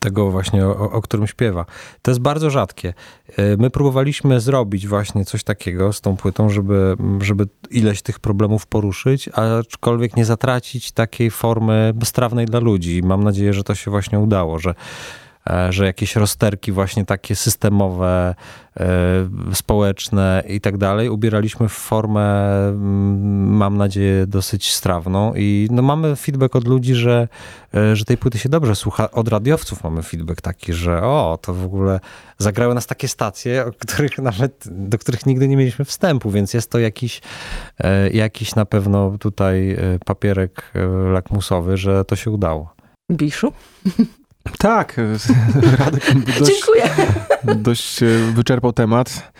Tego 0.00 0.30
właśnie, 0.30 0.66
o, 0.66 0.90
o 0.90 1.02
którym 1.02 1.26
śpiewa. 1.26 1.66
To 2.02 2.10
jest 2.10 2.20
bardzo 2.20 2.50
rzadkie. 2.50 2.94
E, 3.36 3.56
My 3.56 3.70
próbowaliśmy 3.70 4.40
zrobić 4.40 4.86
właśnie 4.86 5.24
coś 5.24 5.44
takiego 5.44 5.92
z 5.92 6.00
tą 6.00 6.16
płytą, 6.16 6.48
żeby, 6.48 6.96
żeby 7.20 7.46
ileś 7.70 8.02
tych 8.02 8.18
problemów 8.18 8.66
poruszyć, 8.66 9.28
aczkolwiek 9.28 10.16
nie 10.16 10.24
zatracić 10.24 10.92
takiej 10.92 11.30
formy 11.30 11.92
bezstrawnej 11.94 12.46
dla 12.46 12.60
ludzi. 12.60 13.02
Mam 13.04 13.24
nadzieję, 13.24 13.52
że 13.52 13.64
to 13.64 13.74
się 13.74 13.90
właśnie 13.90 14.18
udało, 14.18 14.58
że, 14.58 14.74
że 15.70 15.86
jakieś 15.86 16.16
rozterki 16.16 16.72
właśnie 16.72 17.04
takie 17.04 17.36
systemowe, 17.36 18.34
e, 18.80 18.84
społeczne 19.54 20.42
i 20.48 20.60
tak 20.60 20.78
dalej 20.78 21.08
ubieraliśmy 21.08 21.68
w 21.68 21.72
formę, 21.72 22.50
mm, 22.68 23.56
mam 23.56 23.76
nadzieję, 23.76 24.26
dosyć 24.26 24.74
strawną 24.74 25.34
i 25.36 25.68
no 25.70 25.82
mamy 25.82 26.16
feedback 26.16 26.56
od 26.56 26.68
ludzi, 26.68 26.94
że, 26.94 27.28
e, 27.74 27.96
że 27.96 28.04
tej 28.04 28.18
płyty 28.18 28.38
się 28.38 28.48
dobrze 28.48 28.74
słucha. 28.74 29.10
Od 29.10 29.28
radiowców 29.28 29.84
mamy 29.84 30.02
feedback 30.02 30.40
taki, 30.40 30.72
że 30.72 31.02
o, 31.02 31.38
to 31.42 31.54
w 31.54 31.64
ogóle 31.64 32.00
zagrały 32.38 32.74
nas 32.74 32.86
takie 32.86 33.08
stacje, 33.08 33.66
o 33.66 33.72
których 33.72 34.18
nawet, 34.30 34.64
do 34.70 34.98
których 34.98 35.26
nigdy 35.26 35.48
nie 35.48 35.56
mieliśmy 35.56 35.84
wstępu, 35.84 36.30
więc 36.30 36.54
jest 36.54 36.70
to 36.70 36.78
jakiś, 36.78 37.20
e, 37.78 38.10
jakiś 38.10 38.54
na 38.54 38.66
pewno 38.66 39.18
tutaj 39.18 39.70
e, 39.70 39.76
papierek 40.04 40.72
e, 40.74 40.86
lakmusowy, 41.12 41.76
że 41.76 42.04
to 42.04 42.16
się 42.16 42.30
udało. 42.30 42.74
Biszu? 43.10 43.52
Tak, 44.58 44.96
Radek 45.78 46.14
dość, 46.38 46.52
Dziękuję. 46.52 46.90
dość 47.56 48.00
wyczerpał 48.34 48.72
temat. 48.72 49.32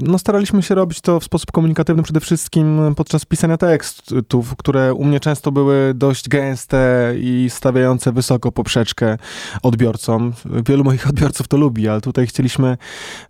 No, 0.00 0.18
staraliśmy 0.18 0.62
się 0.62 0.74
robić 0.74 1.00
to 1.00 1.20
w 1.20 1.24
sposób 1.24 1.52
komunikatywny 1.52 2.02
przede 2.02 2.20
wszystkim 2.20 2.94
podczas 2.96 3.24
pisania 3.24 3.56
tekstów, 3.56 4.56
które 4.56 4.94
u 4.94 5.04
mnie 5.04 5.20
często 5.20 5.52
były 5.52 5.94
dość 5.94 6.28
gęste 6.28 7.12
i 7.18 7.46
stawiające 7.50 8.12
wysoko 8.12 8.52
poprzeczkę 8.52 9.18
odbiorcom. 9.62 10.32
Wielu 10.68 10.84
moich 10.84 11.08
odbiorców 11.08 11.48
to 11.48 11.56
lubi, 11.56 11.88
ale 11.88 12.00
tutaj 12.00 12.26
chcieliśmy, 12.26 12.76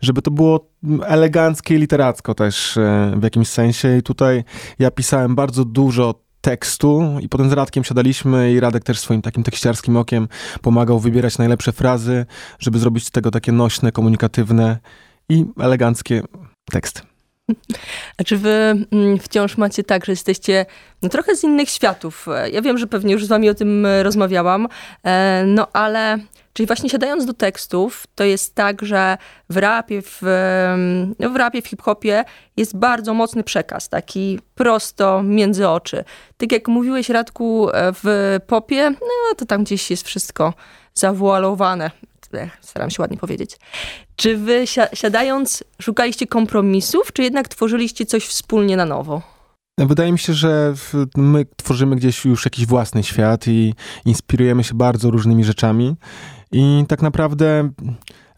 żeby 0.01 0.23
to 0.23 0.31
było 0.31 0.69
eleganckie 1.03 1.75
i 1.75 1.79
literacko 1.79 2.35
też 2.35 2.77
e, 2.77 3.13
w 3.17 3.23
jakimś 3.23 3.49
sensie. 3.49 3.99
I 3.99 4.03
tutaj 4.03 4.45
ja 4.79 4.91
pisałem 4.91 5.35
bardzo 5.35 5.65
dużo 5.65 6.26
tekstu 6.47 7.19
i 7.21 7.29
potem 7.29 7.51
z 7.51 7.53
Radkiem 7.53 7.85
siadaliśmy 7.85 8.53
i 8.53 8.61
Radek 8.61 8.85
też 8.85 8.99
swoim 8.99 9.23
takim 9.23 9.43
tekściarskim 9.43 9.97
okiem 9.97 10.29
pomagał 10.63 11.01
wybierać 11.01 11.39
najlepsze 11.39 11.73
frazy, 11.73 12.27
żeby 12.59 12.79
zrobić 12.79 13.07
z 13.07 13.11
tego 13.11 13.31
takie 13.31 13.53
nośne, 13.53 13.93
komunikatywne 13.93 14.79
i 15.29 15.45
eleganckie 15.59 16.23
teksty. 16.71 17.16
A 18.19 18.25
czy 18.25 18.37
wy 18.37 18.75
mm, 18.91 19.19
wciąż 19.19 19.57
macie 19.57 19.85
tak, 19.85 20.05
że 20.07 20.13
jesteście 20.13 20.67
no, 21.03 21.09
trochę 21.09 21.37
z 21.37 21.45
innych 21.45 21.71
światów? 21.71 22.27
Ja 22.53 22.63
wiem, 22.63 22.79
że 22.79 22.87
pewnie 22.87 23.13
już 23.13 23.25
z 23.25 23.29
wami 23.29 23.51
o 23.51 23.55
tym 23.55 23.87
e, 23.87 24.03
rozmawiałam, 24.03 24.69
e, 25.05 25.45
no 25.47 25.67
ale 25.73 26.19
czyli 26.57 26.67
właśnie 26.67 26.91
siadając 26.91 27.27
do 27.27 27.35
tekstów, 27.35 28.07
to 28.15 28.25
jest 28.25 28.55
tak, 28.55 28.83
że 28.83 29.19
w 29.51 29.57
rapie, 29.57 30.03
w, 30.03 30.23
no, 31.19 31.31
w 31.31 31.37
rapie, 31.37 31.63
w 31.63 31.69
hip-hopie 31.69 32.25
jest 32.57 32.77
bardzo 32.77 33.15
mocny 33.15 33.43
przekaz, 33.43 33.89
taki 33.89 34.41
prosto 34.55 35.23
między 35.23 35.69
oczy. 35.69 36.05
Tak 36.37 36.53
jak 36.53 36.69
mówiłeś, 36.69 37.09
Radku, 37.09 37.71
e, 37.71 37.93
w 37.93 38.37
popie, 38.47 38.91
no 38.91 39.35
to 39.37 39.47
tam 39.47 39.65
gdzieś 39.65 39.91
jest 39.91 40.07
wszystko 40.07 40.55
zawualowane. 40.95 41.91
Staram 42.61 42.91
się 42.91 43.03
ładnie 43.03 43.17
powiedzieć. 43.17 43.59
Czy 44.17 44.37
wy 44.37 44.67
si- 44.67 44.81
siadając 44.95 45.65
szukaliście 45.83 46.27
kompromisów, 46.27 47.13
czy 47.13 47.23
jednak 47.23 47.49
tworzyliście 47.49 48.07
coś 48.07 48.27
wspólnie 48.27 48.77
na 48.77 48.85
nowo? 48.85 49.23
Wydaje 49.81 50.13
mi 50.13 50.19
się, 50.19 50.33
że 50.33 50.75
my 51.17 51.47
tworzymy 51.57 51.97
gdzieś 51.97 52.25
już 52.25 52.45
jakiś 52.45 52.67
własny 52.67 53.03
świat 53.03 53.49
i 53.49 53.75
inspirujemy 54.05 54.65
się 54.65 54.75
bardzo 54.75 55.11
różnymi 55.11 55.45
rzeczami. 55.45 55.97
I 56.53 56.85
tak 56.89 57.03
naprawdę 57.03 57.71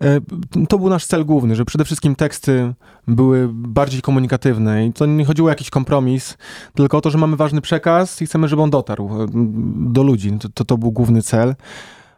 e, 0.02 0.20
to 0.68 0.78
był 0.78 0.88
nasz 0.88 1.06
cel 1.06 1.24
główny, 1.24 1.56
że 1.56 1.64
przede 1.64 1.84
wszystkim 1.84 2.16
teksty 2.16 2.74
były 3.06 3.48
bardziej 3.52 4.02
komunikatywne 4.02 4.86
i 4.86 4.92
to 4.92 5.06
nie 5.06 5.24
chodziło 5.24 5.46
o 5.46 5.50
jakiś 5.50 5.70
kompromis, 5.70 6.36
tylko 6.74 6.98
o 6.98 7.00
to, 7.00 7.10
że 7.10 7.18
mamy 7.18 7.36
ważny 7.36 7.60
przekaz 7.60 8.22
i 8.22 8.26
chcemy, 8.26 8.48
żeby 8.48 8.62
on 8.62 8.70
dotarł 8.70 9.22
e, 9.22 9.26
do 9.76 10.02
ludzi. 10.02 10.32
To, 10.40 10.48
to, 10.48 10.64
to 10.64 10.78
był 10.78 10.92
główny 10.92 11.22
cel. 11.22 11.54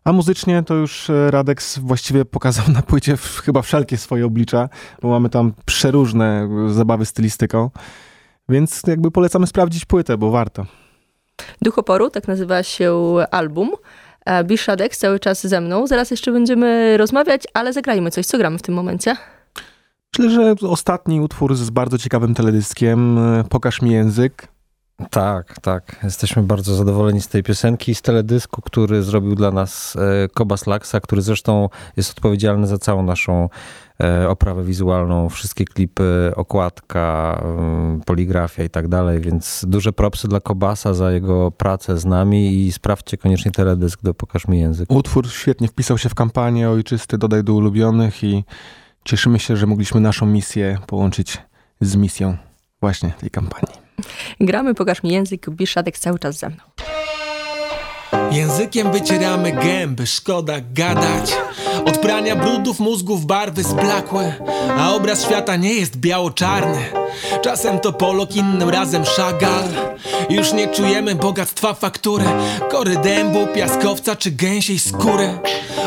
A 0.05 0.13
muzycznie 0.13 0.63
to 0.63 0.75
już 0.75 1.11
e, 1.11 1.31
Radex 1.31 1.79
właściwie 1.79 2.25
pokazał 2.25 2.65
na 2.75 2.83
płycie 2.83 3.17
w, 3.17 3.41
chyba 3.45 3.63
wszelkie 3.63 3.97
swoje 3.97 4.27
oblicza, 4.27 4.69
bo 5.03 5.09
mamy 5.09 5.29
tam 5.29 5.53
przeróżne 5.65 6.49
e, 6.69 6.73
zabawy 6.73 7.07
stylistyką. 7.07 7.71
Więc 8.49 8.83
jakby 8.87 9.11
polecamy 9.11 9.47
sprawdzić 9.47 9.85
płytę, 9.85 10.19
bo 10.19 10.31
warto. 10.31 10.67
Duch 11.63 11.79
oporu, 11.79 12.11
tak 12.11 12.29
nazywa 12.29 12.63
się 12.63 13.17
album. 13.31 13.71
E, 14.27 14.45
Bill 14.45 14.59
Shadex 14.59 14.99
cały 14.99 15.21
czas 15.21 15.47
ze 15.47 15.61
mną. 15.61 15.87
Zaraz 15.87 16.11
jeszcze 16.11 16.33
będziemy 16.33 16.97
rozmawiać, 16.97 17.43
ale 17.55 17.73
zagrajmy 17.73 18.11
coś. 18.11 18.27
Co 18.27 18.39
gramy 18.39 18.59
w 18.59 18.63
tym 18.63 18.75
momencie? 18.75 19.17
Myślę, 20.19 20.31
że 20.31 20.69
ostatni 20.69 21.21
utwór 21.21 21.55
z 21.55 21.71
bardzo 21.71 21.99
ciekawym 21.99 22.35
teledyskiem, 22.35 23.19
e, 23.19 23.45
Pokaż 23.51 23.83
mi 23.83 23.91
język. 23.91 24.49
Tak, 25.11 25.61
tak. 25.61 25.97
Jesteśmy 26.03 26.43
bardzo 26.43 26.75
zadowoleni 26.75 27.21
z 27.21 27.29
tej 27.29 27.43
piosenki, 27.43 27.95
z 27.95 28.03
teledysku, 28.03 28.63
który 28.63 29.03
zrobił 29.03 29.35
dla 29.35 29.51
nas 29.51 29.97
e, 29.97 30.29
Kobas 30.29 30.67
Laksa, 30.67 31.01
który 31.01 31.23
zresztą 31.23 31.69
jest 31.97 32.11
odpowiedzialny 32.11 32.67
za 32.67 32.79
całą 32.79 33.03
naszą 33.03 33.49
e, 34.01 34.29
oprawę 34.29 34.65
wizualną, 34.65 35.29
wszystkie 35.29 35.65
klipy, 35.65 36.33
okładka, 36.37 37.41
mm, 37.45 38.01
poligrafia 38.01 38.65
i 38.65 38.71
tak 38.71 38.89
dalej, 38.89 39.21
więc 39.21 39.65
duże 39.69 39.93
propsy 39.93 40.29
dla 40.29 40.41
Kobasa 40.41 40.95
za 40.95 41.13
jego 41.13 41.51
pracę 41.51 41.99
z 41.99 42.05
nami 42.05 42.67
i 42.67 42.73
sprawdźcie 42.73 43.17
koniecznie 43.17 43.51
teledysk 43.51 44.03
do 44.03 44.15
Pokaż 44.15 44.49
mi 44.49 44.61
język. 44.61 44.93
Utwór 44.93 45.31
świetnie 45.31 45.69
wpisał 45.69 45.99
się 45.99 46.09
w 46.09 46.15
kampanię 46.15 46.71
Ojczysty 46.71 47.19
Dodaj 47.19 47.45
do 47.45 47.55
ulubionych 47.55 48.25
i 48.25 48.45
cieszymy 49.05 49.39
się, 49.39 49.57
że 49.57 49.67
mogliśmy 49.67 50.01
naszą 50.01 50.27
misję 50.27 50.79
połączyć 50.87 51.39
z 51.81 51.97
misją 51.97 52.37
właśnie 52.81 53.11
tej 53.21 53.31
kampanii. 53.31 53.90
Gramy, 54.41 54.75
pokaż 54.75 55.03
mi 55.03 55.11
język, 55.11 55.51
Biszadek 55.51 55.99
cały 55.99 56.19
czas 56.19 56.37
ze 56.37 56.49
mną. 56.49 56.61
Językiem 58.31 58.93
wycieramy 58.93 59.53
gęby, 59.53 60.07
szkoda 60.07 60.55
gadać. 60.73 61.33
Od 61.87 61.99
prania 61.99 62.37
brudów 62.37 62.81
mózgów 62.81 63.27
barwy 63.27 63.65
splakłe 63.65 64.35
A 64.79 64.95
obraz 64.95 65.25
świata 65.25 65.57
nie 65.57 65.75
jest 65.75 65.97
biało-czarny. 65.97 66.85
Czasem 67.43 67.79
to 67.79 67.93
Polok, 67.93 68.37
innym 68.37 68.69
razem 68.69 69.05
Chagall 69.05 69.69
Już 70.31 70.53
nie 70.53 70.69
czujemy 70.69 71.15
bogactwa 71.15 71.75
faktury 71.75 72.25
Kory 72.71 72.97
dębu, 72.97 73.47
piaskowca 73.55 74.17
czy 74.17 74.31
gęsiej 74.31 74.79
skóry. 74.79 75.39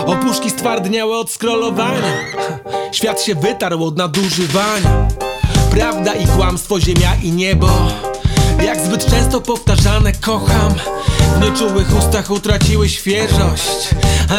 Opuszki 0.05 0.49
stwardniały 0.49 1.17
od 1.17 1.31
scrollowania 1.31 2.13
Świat 2.91 3.21
się 3.21 3.35
wytarł 3.35 3.83
od 3.83 3.97
nadużywania 3.97 5.07
Prawda 5.73 6.13
i 6.13 6.27
kłamstwo, 6.27 6.79
ziemia 6.79 7.15
i 7.23 7.31
niebo. 7.31 7.69
Jak 8.65 8.85
zbyt 8.85 9.05
często 9.05 9.41
powtarzane 9.41 10.11
kocham. 10.11 10.73
W 11.37 11.41
nieczułych 11.41 11.97
ustach 11.97 12.31
utraciły 12.31 12.89
świeżość 12.89 13.89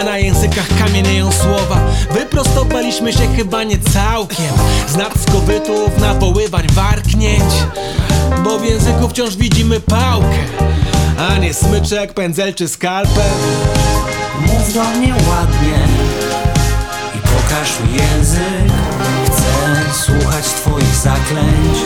A 0.00 0.04
na 0.04 0.18
językach 0.18 0.68
kamienieją 0.78 1.32
słowa. 1.32 1.80
Wyprostowaliśmy 2.10 3.12
się 3.12 3.34
chyba 3.36 3.64
nie 3.64 3.78
całkiem. 3.78 4.54
Z 4.88 4.96
nadskowytów, 4.96 5.98
nawoływań, 5.98 6.66
warknięć 6.72 7.54
Bo 8.44 8.58
w 8.58 8.64
języku 8.64 9.08
wciąż 9.08 9.36
widzimy 9.36 9.80
pałkę 9.80 10.38
A 11.30 11.38
nie 11.38 11.54
smyczek, 11.54 12.14
pędzel 12.14 12.54
czy 12.54 12.68
skalpel. 12.68 13.30
Mów 14.40 14.74
do 14.74 14.84
mnie 14.84 15.14
ładnie 15.28 15.78
i 17.14 17.18
pokaż 17.18 17.80
mi 17.80 17.98
język. 17.98 19.23
Zaklęć. 21.02 21.78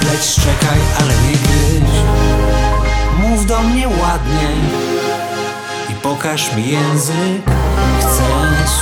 Pleć 0.00 0.24
szczekaj, 0.24 0.78
ale 1.00 1.14
nie 1.14 1.36
gryź. 1.36 1.94
Mów 3.18 3.46
do 3.46 3.62
mnie 3.62 3.88
ładnie 3.88 4.48
i 5.90 5.94
pokaż 5.94 6.56
mi 6.56 6.68
język. 6.68 7.42
Chcę 8.00 8.22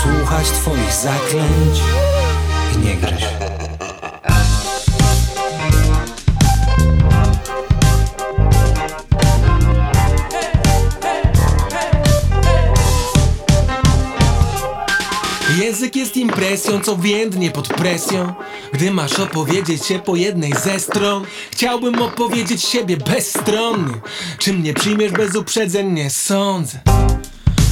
słuchać 0.02 0.47
twoich 0.47 0.93
zaklęć 0.93 1.81
i 2.75 2.79
nie 2.79 2.95
gryź. 2.95 3.25
Impresją, 16.21 16.81
co 16.81 16.97
więdnie 16.97 17.50
pod 17.50 17.69
presją. 17.69 18.33
Gdy 18.73 18.91
masz 18.91 19.19
opowiedzieć 19.19 19.87
się 19.87 19.99
po 19.99 20.17
jednej 20.17 20.53
ze 20.65 20.81
stron 20.81 21.25
Chciałbym 21.50 22.03
opowiedzieć 22.03 22.62
siebie 22.65 22.97
bezstronnie 22.97 23.95
Czy 24.39 24.53
mnie 24.53 24.75
przyjmiesz 24.75 25.12
bez 25.12 25.37
uprzedzeń? 25.37 25.93
Nie 25.93 26.11
sądzę. 26.11 26.79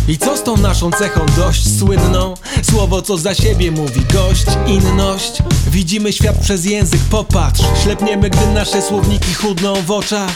I 0.08 0.18
co 0.18 0.36
z 0.36 0.42
tą 0.42 0.56
naszą 0.56 0.90
cechą 0.90 1.26
dość 1.36 1.78
słynną? 1.78 2.34
Słowo 2.62 3.02
co 3.02 3.18
za 3.18 3.34
siebie 3.34 3.70
mówi 3.70 4.00
gość, 4.14 4.46
inność. 4.66 5.32
Widzimy 5.70 6.12
świat 6.12 6.38
przez 6.38 6.64
język, 6.64 7.00
popatrz. 7.10 7.60
Ślepniemy, 7.82 8.30
gdy 8.30 8.46
nasze 8.46 8.82
słowniki 8.82 9.34
chudną 9.34 9.74
w 9.82 9.90
oczach 9.90 10.30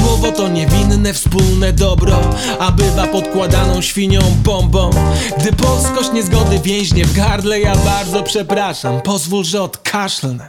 Słowo 0.00 0.32
to 0.32 0.48
niewinne 0.48 1.12
wspólne 1.12 1.72
dobro 1.72 2.20
A 2.58 2.72
bywa 2.72 3.06
podkładaną 3.06 3.80
świnią 3.80 4.20
bombą 4.44 4.90
Gdy 5.38 5.52
polskość 5.52 6.12
niezgody 6.12 6.58
więźnie 6.58 7.04
w 7.04 7.16
gardle 7.16 7.60
Ja 7.60 7.76
bardzo 7.76 8.22
przepraszam, 8.22 9.00
pozwól, 9.02 9.44
że 9.44 9.62
odkaszlnę 9.62 10.48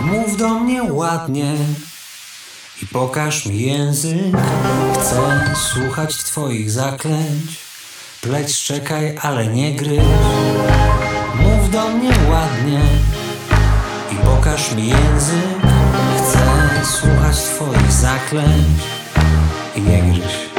Mów 0.00 0.36
do 0.36 0.48
mnie 0.48 0.82
ładnie 0.82 1.54
i 2.82 2.86
pokaż 2.86 3.46
mi 3.46 3.62
język. 3.62 4.36
Chcę 4.94 5.54
słuchać 5.56 6.16
twoich 6.16 6.70
zaklęć. 6.70 7.58
Pleć 8.20 8.54
szczekaj, 8.54 9.18
ale 9.20 9.46
nie 9.46 9.72
gryź. 9.72 10.00
Mów 11.34 11.70
do 11.70 11.88
mnie 11.88 12.10
ładnie 12.30 12.80
i 14.12 14.14
pokaż 14.14 14.72
mi 14.72 14.88
język. 14.88 15.61
Słuchać 16.84 17.36
twoich 17.36 17.92
zaklęć 17.92 18.82
i 19.76 19.80
nie 19.82 20.02
gryź. 20.02 20.50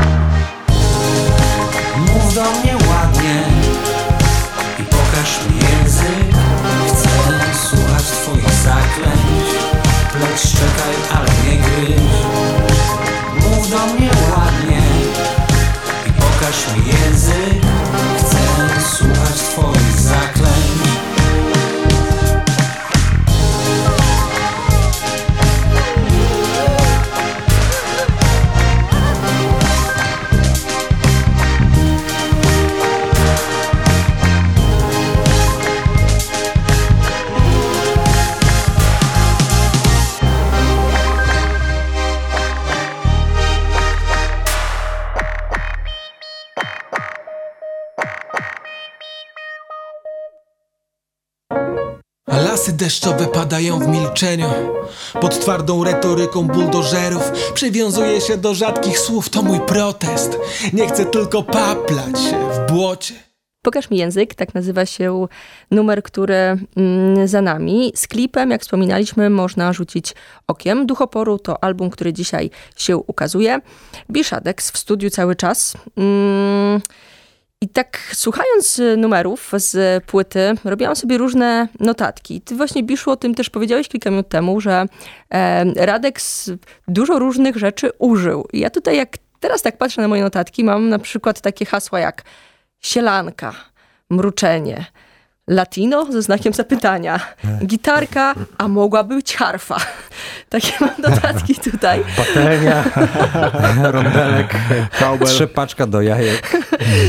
Mów 1.97 2.33
do 2.35 2.41
mnie 2.41 2.75
ładnie 2.89 3.43
i 4.79 4.83
pokaż 4.83 5.39
mi 5.49 5.55
język. 5.55 6.37
Chcę 6.87 7.09
słuchać 7.69 8.03
twoich 8.03 8.53
zaklęć. 8.53 9.47
Pleć 10.11 10.41
szczekaj, 10.41 10.95
ale 11.17 11.29
nie 11.45 11.57
gryź. 11.57 12.13
Mów 13.43 13.69
do 13.69 13.85
mnie 13.85 14.09
ładnie 14.31 14.81
i 16.07 16.11
pokaż 16.11 16.75
mi 16.75 16.93
język. 16.93 17.72
Deszczowe 52.83 53.27
padają 53.27 53.79
w 53.79 53.87
milczeniu 53.87 54.49
Pod 55.21 55.39
twardą 55.39 55.83
retoryką 55.83 56.47
buldożerów 56.47 57.31
Przywiązuję 57.53 58.21
się 58.21 58.37
do 58.37 58.53
rzadkich 58.53 58.99
słów, 58.99 59.29
to 59.29 59.41
mój 59.41 59.59
protest 59.59 60.37
Nie 60.73 60.87
chcę 60.87 61.05
tylko 61.05 61.43
paplać 61.43 62.19
się 62.19 62.49
w 62.51 62.71
błocie 62.71 63.13
Pokaż 63.61 63.89
mi 63.89 63.97
język, 63.97 64.35
tak 64.35 64.53
nazywa 64.53 64.85
się 64.85 65.27
numer, 65.71 66.03
który 66.03 66.35
mm, 66.35 67.27
za 67.27 67.41
nami. 67.41 67.91
Z 67.95 68.07
klipem, 68.07 68.51
jak 68.51 68.61
wspominaliśmy, 68.61 69.29
można 69.29 69.73
rzucić 69.73 70.13
okiem. 70.47 70.85
Duchoporu 70.85 71.39
to 71.39 71.63
album, 71.63 71.89
który 71.89 72.13
dzisiaj 72.13 72.49
się 72.75 72.97
ukazuje. 72.97 73.59
Bishadex 74.11 74.71
w 74.71 74.77
studiu 74.77 75.09
cały 75.09 75.35
czas. 75.35 75.73
Mm, 75.97 76.81
I 77.63 77.67
tak 77.67 78.11
słuchając 78.13 78.79
y, 78.79 78.97
numerów 78.97 79.51
z 79.55 80.03
płyty, 80.03 80.53
robiłam 80.63 80.95
sobie 80.95 81.17
różne 81.17 81.67
notatki. 81.79 82.41
Ty 82.41 82.55
właśnie, 82.55 82.83
Biszu, 82.83 83.11
o 83.11 83.15
tym 83.15 83.35
też 83.35 83.49
powiedziałeś 83.49 83.87
kilka 83.87 84.09
minut 84.09 84.29
temu, 84.29 84.61
że 84.61 84.85
e, 85.29 85.85
Radek 85.85 86.19
dużo 86.87 87.19
różnych 87.19 87.57
rzeczy 87.57 87.91
użył. 87.99 88.47
I 88.53 88.59
ja 88.59 88.69
tutaj, 88.69 88.97
jak 88.97 89.17
teraz 89.39 89.61
tak 89.61 89.77
patrzę 89.77 90.01
na 90.01 90.07
moje 90.07 90.21
notatki, 90.21 90.63
mam 90.63 90.89
na 90.89 90.99
przykład 90.99 91.41
takie 91.41 91.65
hasła 91.65 91.99
jak 91.99 92.23
sielanka, 92.79 93.53
mruczenie, 94.09 94.85
latino 95.47 96.11
ze 96.11 96.21
znakiem 96.21 96.53
zapytania, 96.53 97.19
gitarka, 97.65 98.35
a 98.57 98.67
mogła 98.67 99.03
być 99.03 99.35
harfa. 99.35 99.77
Takie 100.49 100.71
mam 100.79 100.89
notatki 100.99 101.55
tutaj. 101.55 102.03
Patelnia, 102.17 102.83
rondelek, 103.91 104.53
Cowbell. 104.99 105.27
trzepaczka 105.27 105.87
do 105.87 106.01
jajek. 106.01 106.57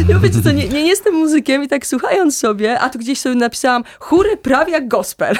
Ja 0.09 0.19
wiecie 0.23 0.43
co, 0.45 0.51
nie, 0.53 0.69
nie 0.69 0.87
jestem 0.87 1.15
muzykiem 1.15 1.65
i 1.65 1.69
tak 1.69 1.87
słuchając 1.87 2.39
sobie, 2.39 2.81
a 2.81 2.91
tu 2.91 2.99
gdzieś 2.99 3.21
sobie 3.21 3.35
napisałam 3.35 3.85
chóry 3.99 4.37
prawie 4.37 4.73
jak 4.73 4.89
gospel. 4.89 5.37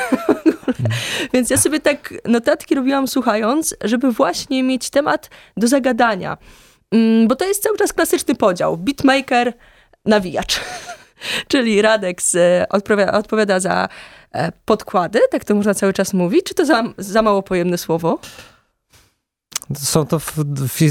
Więc 1.33 1.51
ja 1.51 1.57
sobie 1.57 1.81
tak 1.81 2.15
notatki 2.25 2.75
robiłam 2.75 3.09
słuchając, 3.09 3.77
żeby 3.85 4.13
właśnie 4.13 4.63
mieć 4.63 4.91
temat 4.91 5.31
do 5.57 5.69
zagadania. 5.69 6.39
Mm, 6.93 7.29
Bo 7.29 7.37
to 7.37 7.45
jest 7.45 7.63
cały 7.63 7.79
czas 7.79 7.93
klasyczny 7.93 8.35
podział. 8.35 8.77
Beatmaker, 8.77 9.53
nawijacz. 10.05 10.61
Czyli 11.49 11.83
Radek 11.83 12.23
z, 12.23 12.67
odpowiada, 12.71 13.13
odpowiada 13.13 13.61
za 13.61 13.89
e, 14.33 14.53
podkłady, 14.65 15.21
tak 15.31 15.45
to 15.45 15.55
można 15.55 15.75
cały 15.75 15.93
czas 15.93 16.15
mówić. 16.15 16.45
Czy 16.47 16.55
to 16.55 16.67
za, 16.67 16.83
za 16.99 17.23
mało 17.23 17.43
pojemne 17.43 17.79
słowo? 17.79 18.19
Są 19.75 20.07
to, 20.07 20.21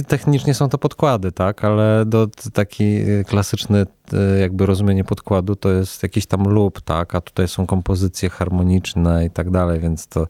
technicznie 0.08 0.54
są 0.54 0.70
to 0.70 0.78
podkłady, 0.78 1.32
tak, 1.32 1.64
ale 1.64 2.04
do, 2.06 2.28
taki 2.54 3.00
klasyczny 3.28 3.86
e, 4.14 4.40
jakby 4.40 4.66
rozumienie 4.66 5.04
podkładu 5.04 5.56
to 5.56 5.72
jest 5.72 6.04
jakiś 6.04 6.26
tam 6.26 6.44
lub, 6.44 6.82
tak, 6.82 7.16
a 7.16 7.22
tutaj 7.22 7.48
są 7.48 7.66
kompozycje 7.66 8.30
harmoniczne 8.30 9.26
i 9.26 9.30
tak 9.30 9.52
dalej, 9.52 9.80
więc 9.80 10.08
to 10.08 10.28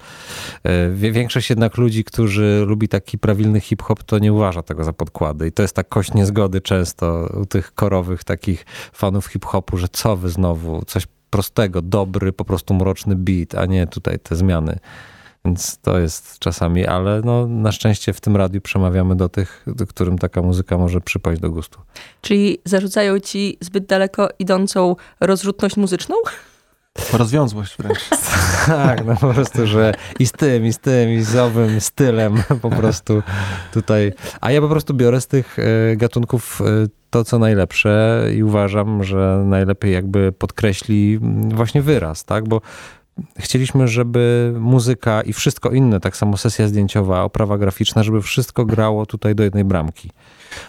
e, 0.64 0.90
większość 0.90 1.50
jednak 1.50 1.78
ludzi, 1.78 2.04
którzy 2.04 2.64
lubi 2.68 2.88
taki 2.88 3.18
prawilny 3.18 3.60
hip-hop, 3.60 4.04
to 4.04 4.20
nie 4.20 4.34
uważa 4.34 4.62
tego 4.62 4.84
za 4.84 4.94
podkłady. 4.94 5.48
I 5.48 5.52
to 5.52 5.62
jest 5.62 5.76
ta 5.76 5.84
kość 5.84 6.14
niezgody 6.14 6.62
często 6.62 7.30
u 7.42 7.46
tych 7.46 7.74
korowych 7.74 8.24
takich 8.24 8.66
fanów 8.94 9.28
hip-hopu, 9.28 9.78
że 9.78 9.88
co 9.92 10.18
wy 10.18 10.30
znowu, 10.30 10.86
coś 10.86 11.08
prostego, 11.30 11.82
dobry, 11.82 12.34
po 12.34 12.46
prostu 12.46 12.74
mroczny 12.74 13.16
beat, 13.16 13.56
a 13.56 13.66
nie 13.66 13.88
tutaj 13.88 14.20
te 14.20 14.36
zmiany. 14.36 14.80
Więc 15.46 15.78
to 15.78 16.00
jest 16.00 16.40
czasami, 16.40 16.86
ale 16.86 17.22
no, 17.26 17.48
na 17.48 17.72
szczęście 17.72 18.14
w 18.14 18.22
tym 18.22 18.36
radiu 18.36 18.62
przemawiamy 18.62 19.16
do 19.16 19.30
tych, 19.30 19.64
do 19.68 19.88
którym 19.88 20.18
taka 20.18 20.42
muzyka 20.42 20.78
może 20.78 21.02
przypaść 21.02 21.42
do 21.42 21.52
gustu. 21.52 21.80
Czyli 22.22 22.58
zarzucają 22.66 23.20
ci 23.20 23.58
zbyt 23.62 23.86
daleko 23.86 24.30
idącą 24.40 24.96
rozrzutność 25.20 25.78
muzyczną? 25.78 26.16
Rozwiązłość 27.14 27.78
wręcz. 27.78 28.10
tak, 28.66 29.06
no 29.06 29.16
po 29.16 29.34
prostu, 29.34 29.68
że 29.68 29.94
i 30.20 30.28
z 30.28 30.32
tym, 30.32 30.66
i 30.66 30.74
z 30.74 30.80
tym, 30.80 31.10
i 31.10 31.22
z 31.22 31.36
owym 31.36 31.82
stylem 31.82 32.44
po 32.62 32.70
prostu 32.70 33.24
tutaj. 33.74 34.14
A 34.42 34.52
ja 34.52 34.62
po 34.62 34.70
prostu 34.70 34.94
biorę 34.94 35.22
z 35.22 35.28
tych 35.28 35.58
e, 35.60 35.96
gatunków 35.96 36.62
e, 36.62 36.66
to, 37.10 37.24
co 37.24 37.40
najlepsze 37.40 38.24
i 38.36 38.44
uważam, 38.44 39.04
że 39.04 39.44
najlepiej 39.46 39.94
jakby 39.94 40.32
podkreśli 40.32 41.20
właśnie 41.48 41.82
wyraz, 41.82 42.26
tak? 42.26 42.48
Bo 42.48 42.62
chcieliśmy, 43.40 43.88
żeby 43.88 44.54
muzyka 44.60 45.22
i 45.22 45.34
wszystko 45.34 45.72
inne, 45.72 46.00
tak 46.00 46.18
samo 46.18 46.38
sesja 46.38 46.68
zdjęciowa, 46.68 47.24
oprawa 47.24 47.58
graficzna, 47.58 48.04
żeby 48.04 48.22
wszystko 48.22 48.66
grało 48.66 49.06
tutaj 49.06 49.36
do 49.36 49.44
jednej 49.44 49.64
bramki. 49.64 50.10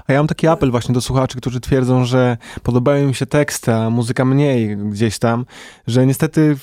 A 0.07 0.13
ja 0.13 0.19
mam 0.19 0.27
taki 0.27 0.47
apel 0.47 0.71
właśnie 0.71 0.95
do 0.95 1.01
słuchaczy, 1.01 1.39
którzy 1.39 1.61
twierdzą, 1.61 2.05
że 2.05 2.37
podobają 2.63 3.07
im 3.07 3.15
się 3.15 3.27
teksty, 3.27 3.75
a 3.75 3.91
muzyka 3.91 4.25
mniej 4.25 4.77
gdzieś 4.77 5.19
tam, 5.19 5.47
że 5.87 6.07
niestety 6.07 6.57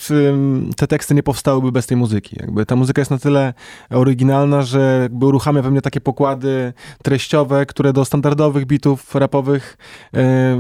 te 0.78 0.88
teksty 0.88 1.16
nie 1.16 1.24
powstałyby 1.24 1.72
bez 1.72 1.88
tej 1.88 1.98
muzyki. 1.98 2.38
Jakby 2.40 2.66
ta 2.66 2.76
muzyka 2.76 3.02
jest 3.02 3.12
na 3.12 3.18
tyle 3.18 3.54
oryginalna, 3.90 4.62
że 4.62 5.00
jakby 5.02 5.26
uruchamia 5.26 5.62
we 5.62 5.72
mnie 5.72 5.82
takie 5.82 6.02
pokłady 6.02 6.74
treściowe, 7.04 7.66
które 7.66 7.94
do 7.94 8.06
standardowych 8.06 8.66
bitów 8.66 9.16
rapowych 9.16 9.78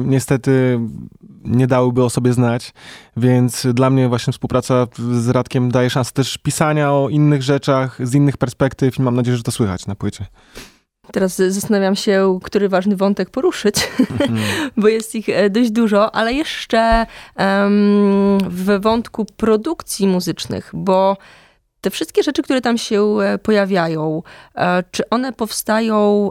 niestety 0.06 0.80
nie 1.44 1.68
dałyby 1.68 2.04
o 2.04 2.10
sobie 2.10 2.34
znać, 2.34 2.74
więc 3.18 3.68
dla 3.74 3.90
mnie 3.90 4.10
właśnie 4.10 4.34
współpraca 4.34 4.88
z 5.12 5.30
Radkiem 5.30 5.72
daje 5.72 5.90
szansę 5.90 6.12
też 6.12 6.38
pisania 6.38 6.92
o 6.92 7.10
innych 7.10 7.44
rzeczach, 7.44 8.08
z 8.08 8.16
innych 8.16 8.38
perspektyw 8.38 9.00
i 9.00 9.02
mam 9.02 9.16
nadzieję, 9.16 9.38
że 9.38 9.44
to 9.44 9.52
słychać 9.52 9.88
na 9.88 9.96
płycie. 9.96 10.26
Teraz 11.12 11.36
zastanawiam 11.36 11.96
się, 11.96 12.40
który 12.44 12.70
ważny 12.70 12.96
wątek 12.96 13.30
poruszyć, 13.30 13.76
bo 14.78 14.88
jest 14.88 15.16
ich 15.16 15.30
e, 15.30 15.50
dość 15.50 15.72
dużo, 15.72 16.16
ale 16.16 16.34
jeszcze 16.34 17.06
um, 17.38 18.38
w 18.50 18.82
wątku 18.82 19.26
produkcji 19.38 20.08
muzycznych, 20.08 20.70
bo 20.74 21.18
te 21.82 21.90
wszystkie 21.90 22.24
rzeczy, 22.24 22.44
które 22.44 22.62
tam 22.62 22.78
się 22.78 23.18
e, 23.22 23.38
pojawiają, 23.38 24.24
e, 24.56 24.84
czy 24.92 25.10
one 25.10 25.34
powstają, 25.34 26.30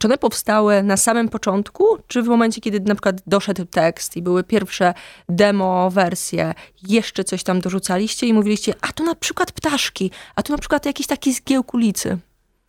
czy 0.00 0.08
one 0.08 0.18
powstały 0.18 0.82
na 0.82 0.96
samym 0.96 1.28
początku, 1.28 1.84
czy 2.06 2.22
w 2.22 2.26
momencie, 2.26 2.60
kiedy 2.60 2.80
na 2.80 2.94
przykład 2.94 3.16
doszedł 3.26 3.64
tekst 3.64 4.16
i 4.16 4.22
były 4.22 4.44
pierwsze 4.44 4.94
demo 5.28 5.90
wersje, 5.90 6.54
jeszcze 6.88 7.24
coś 7.24 7.42
tam 7.42 7.60
dorzucaliście 7.60 8.26
i 8.26 8.32
mówiliście, 8.32 8.74
a 8.80 8.92
tu 8.92 9.04
na 9.04 9.14
przykład 9.14 9.52
ptaszki, 9.52 10.10
a 10.34 10.42
tu 10.42 10.52
na 10.52 10.58
przykład 10.58 10.86
jakiś 10.86 11.06
taki 11.06 11.32
zgiełk 11.32 11.74
ulicy. 11.74 12.18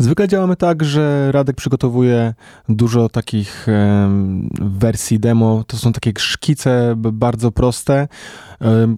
Zwykle 0.02 0.28
działamy 0.28 0.56
tak, 0.56 0.84
że 0.84 1.32
Radek 1.32 1.56
przygotowuje 1.56 2.34
dużo 2.70 3.10
takich 3.10 3.68
wersji 4.62 5.20
demo. 5.20 5.64
To 5.68 5.78
są 5.78 5.94
takie 5.94 6.12
szkice 6.18 6.94
bardzo 6.98 7.52
proste, 7.52 8.08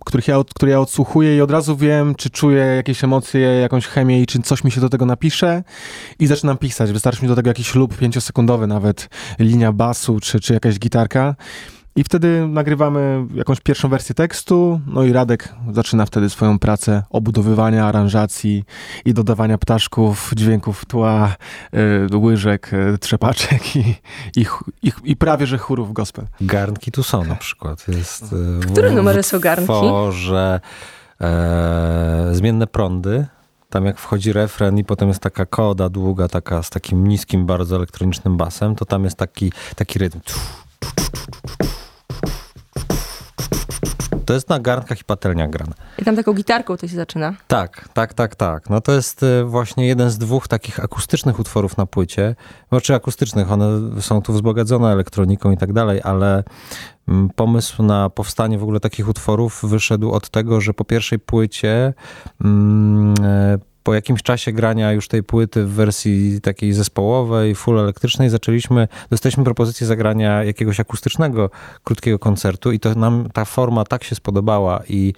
których 0.06 0.28
ja, 0.28 0.38
które 0.56 0.72
ja 0.72 0.80
odsłuchuję 0.80 1.38
i 1.38 1.42
od 1.42 1.52
razu 1.52 1.78
wiem, 1.78 2.16
czy 2.16 2.30
czuję 2.30 2.64
jakieś 2.64 3.04
emocje, 3.04 3.40
jakąś 3.40 3.88
chemię 3.88 4.22
i 4.22 4.26
czy 4.26 4.40
coś 4.42 4.64
mi 4.64 4.72
się 4.72 4.82
do 4.82 4.90
tego 4.90 5.06
napisze 5.06 5.64
i 6.20 6.28
zaczynam 6.28 6.58
pisać. 6.58 6.92
Wystarczy 6.92 7.22
mi 7.22 7.28
do 7.28 7.36
tego 7.36 7.50
jakiś 7.50 7.76
lub 7.76 7.98
pięciosekundowy 7.98 8.68
nawet, 8.68 9.10
linia 9.40 9.72
basu 9.72 10.20
czy, 10.20 10.40
czy 10.40 10.54
jakaś 10.54 10.80
gitarka. 10.80 11.36
I 11.96 12.04
wtedy 12.04 12.48
nagrywamy 12.48 13.26
jakąś 13.34 13.60
pierwszą 13.60 13.90
wersję 13.90 14.16
tekstu, 14.16 14.82
no 14.88 15.04
i 15.04 15.14
Radek 15.14 15.54
zaczyna 15.72 16.06
wtedy 16.06 16.30
swoją 16.30 16.60
pracę 16.60 17.04
obudowywania 17.10 17.86
aranżacji 17.86 18.64
i 19.06 19.14
dodawania 19.14 19.58
ptaszków, 19.58 20.32
dźwięków 20.36 20.86
tła, 20.86 21.36
y, 22.12 22.18
łyżek, 22.18 22.74
y, 22.74 22.98
trzepaczek 22.98 23.76
i, 23.76 23.96
i, 24.36 24.46
i, 24.84 24.92
i, 25.04 25.16
prawie, 25.16 25.48
że 25.48 25.58
chórów 25.58 25.94
gospel. 25.94 26.26
Garnki 26.42 26.92
tu 26.92 27.04
są 27.04 27.24
na 27.24 27.36
przykład. 27.36 27.88
Jest, 27.88 28.34
y, 28.64 28.66
Które 28.72 28.92
numery 28.92 29.24
są 29.24 29.40
garnki? 29.40 29.74
że 30.12 30.60
e, 31.22 32.30
zmienne 32.32 32.68
prądy, 32.68 33.26
tam 33.70 33.86
jak 33.86 34.00
wchodzi 34.00 34.34
refren 34.34 34.78
i 34.78 34.84
potem 34.84 35.08
jest 35.08 35.20
taka 35.20 35.46
koda 35.46 35.90
długa, 35.90 36.28
taka 36.28 36.64
z 36.64 36.70
takim 36.70 37.08
niskim, 37.08 37.46
bardzo 37.46 37.76
elektronicznym 37.76 38.38
basem, 38.38 38.76
to 38.76 38.86
tam 38.86 39.04
jest 39.04 39.18
taki, 39.18 39.52
taki 39.76 40.00
rytm. 40.00 40.20
To 44.32 44.36
jest 44.36 44.50
na 44.50 44.60
garnkach 44.60 45.02
i 45.02 45.04
patelniach 45.04 45.50
grane. 45.50 45.74
I 46.00 46.06
tam 46.06 46.16
taką 46.16 46.34
gitarką 46.34 46.78
to 46.78 46.88
się 46.88 46.96
zaczyna. 46.96 47.34
Tak, 47.48 47.90
tak, 47.94 48.14
tak, 48.14 48.36
tak. 48.36 48.70
No 48.70 48.82
to 48.82 48.92
jest 48.92 49.24
y, 49.24 49.44
właśnie 49.44 49.88
jeden 49.88 50.10
z 50.10 50.18
dwóch 50.18 50.48
takich 50.48 50.80
akustycznych 50.80 51.40
utworów 51.40 51.78
na 51.78 51.86
płycie. 51.86 52.36
Znaczy 52.70 52.96
akustycznych, 52.96 53.52
one 53.52 54.02
są 54.02 54.22
tu 54.22 54.34
wzbogacone 54.34 54.92
elektroniką 54.92 55.52
i 55.52 55.58
tak 55.58 55.74
dalej, 55.74 56.02
ale 56.04 56.44
mm, 57.08 57.30
pomysł 57.36 57.84
na 57.84 58.10
powstanie 58.10 58.58
w 58.58 58.64
ogóle 58.64 58.80
takich 58.80 59.10
utworów 59.10 59.62
wyszedł 59.64 60.12
od 60.12 60.30
tego, 60.30 60.62
że 60.62 60.74
po 60.74 60.86
pierwszej 60.86 61.20
płycie 61.20 61.94
mm, 62.44 63.14
e, 63.24 63.58
po 63.84 63.94
jakimś 63.94 64.24
czasie 64.24 64.52
grania 64.52 64.92
już 64.92 65.08
tej 65.08 65.24
płyty 65.24 65.66
w 65.66 65.70
wersji 65.70 66.42
takiej 66.42 66.74
zespołowej, 66.74 67.56
full 67.56 67.80
elektrycznej, 67.80 68.30
zaczęliśmy, 68.30 68.88
dostaliśmy 69.10 69.44
propozycję 69.44 69.88
zagrania 69.88 70.44
jakiegoś 70.44 70.80
akustycznego, 70.80 71.50
krótkiego 71.84 72.20
koncertu 72.20 72.72
i 72.72 72.80
to 72.80 72.96
nam 72.96 73.30
ta 73.34 73.46
forma 73.46 73.84
tak 73.84 74.04
się 74.04 74.16
spodobała 74.16 74.82
i, 74.90 75.14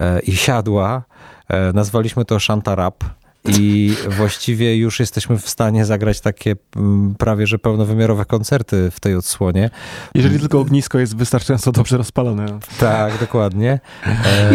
e, 0.00 0.20
i 0.20 0.36
siadła. 0.36 1.02
E, 1.48 1.72
nazwaliśmy 1.72 2.24
to 2.24 2.40
Shanta 2.40 2.74
Rap 2.74 3.04
i 3.48 3.96
właściwie 4.08 4.76
już 4.76 5.00
jesteśmy 5.00 5.38
w 5.38 5.48
stanie 5.48 5.84
zagrać 5.84 6.20
takie 6.20 6.56
mm, 6.76 7.14
prawie 7.18 7.46
że 7.46 7.58
pełnowymiarowe 7.58 8.24
koncerty 8.24 8.90
w 8.90 9.00
tej 9.00 9.14
odsłonie. 9.14 9.70
Jeżeli 10.14 10.40
tylko 10.40 10.60
ognisko 10.60 10.98
jest 10.98 11.16
wystarczająco 11.16 11.72
dobrze 11.72 11.96
rozpalone. 11.96 12.46
Tak, 12.80 13.18
dokładnie. 13.20 13.80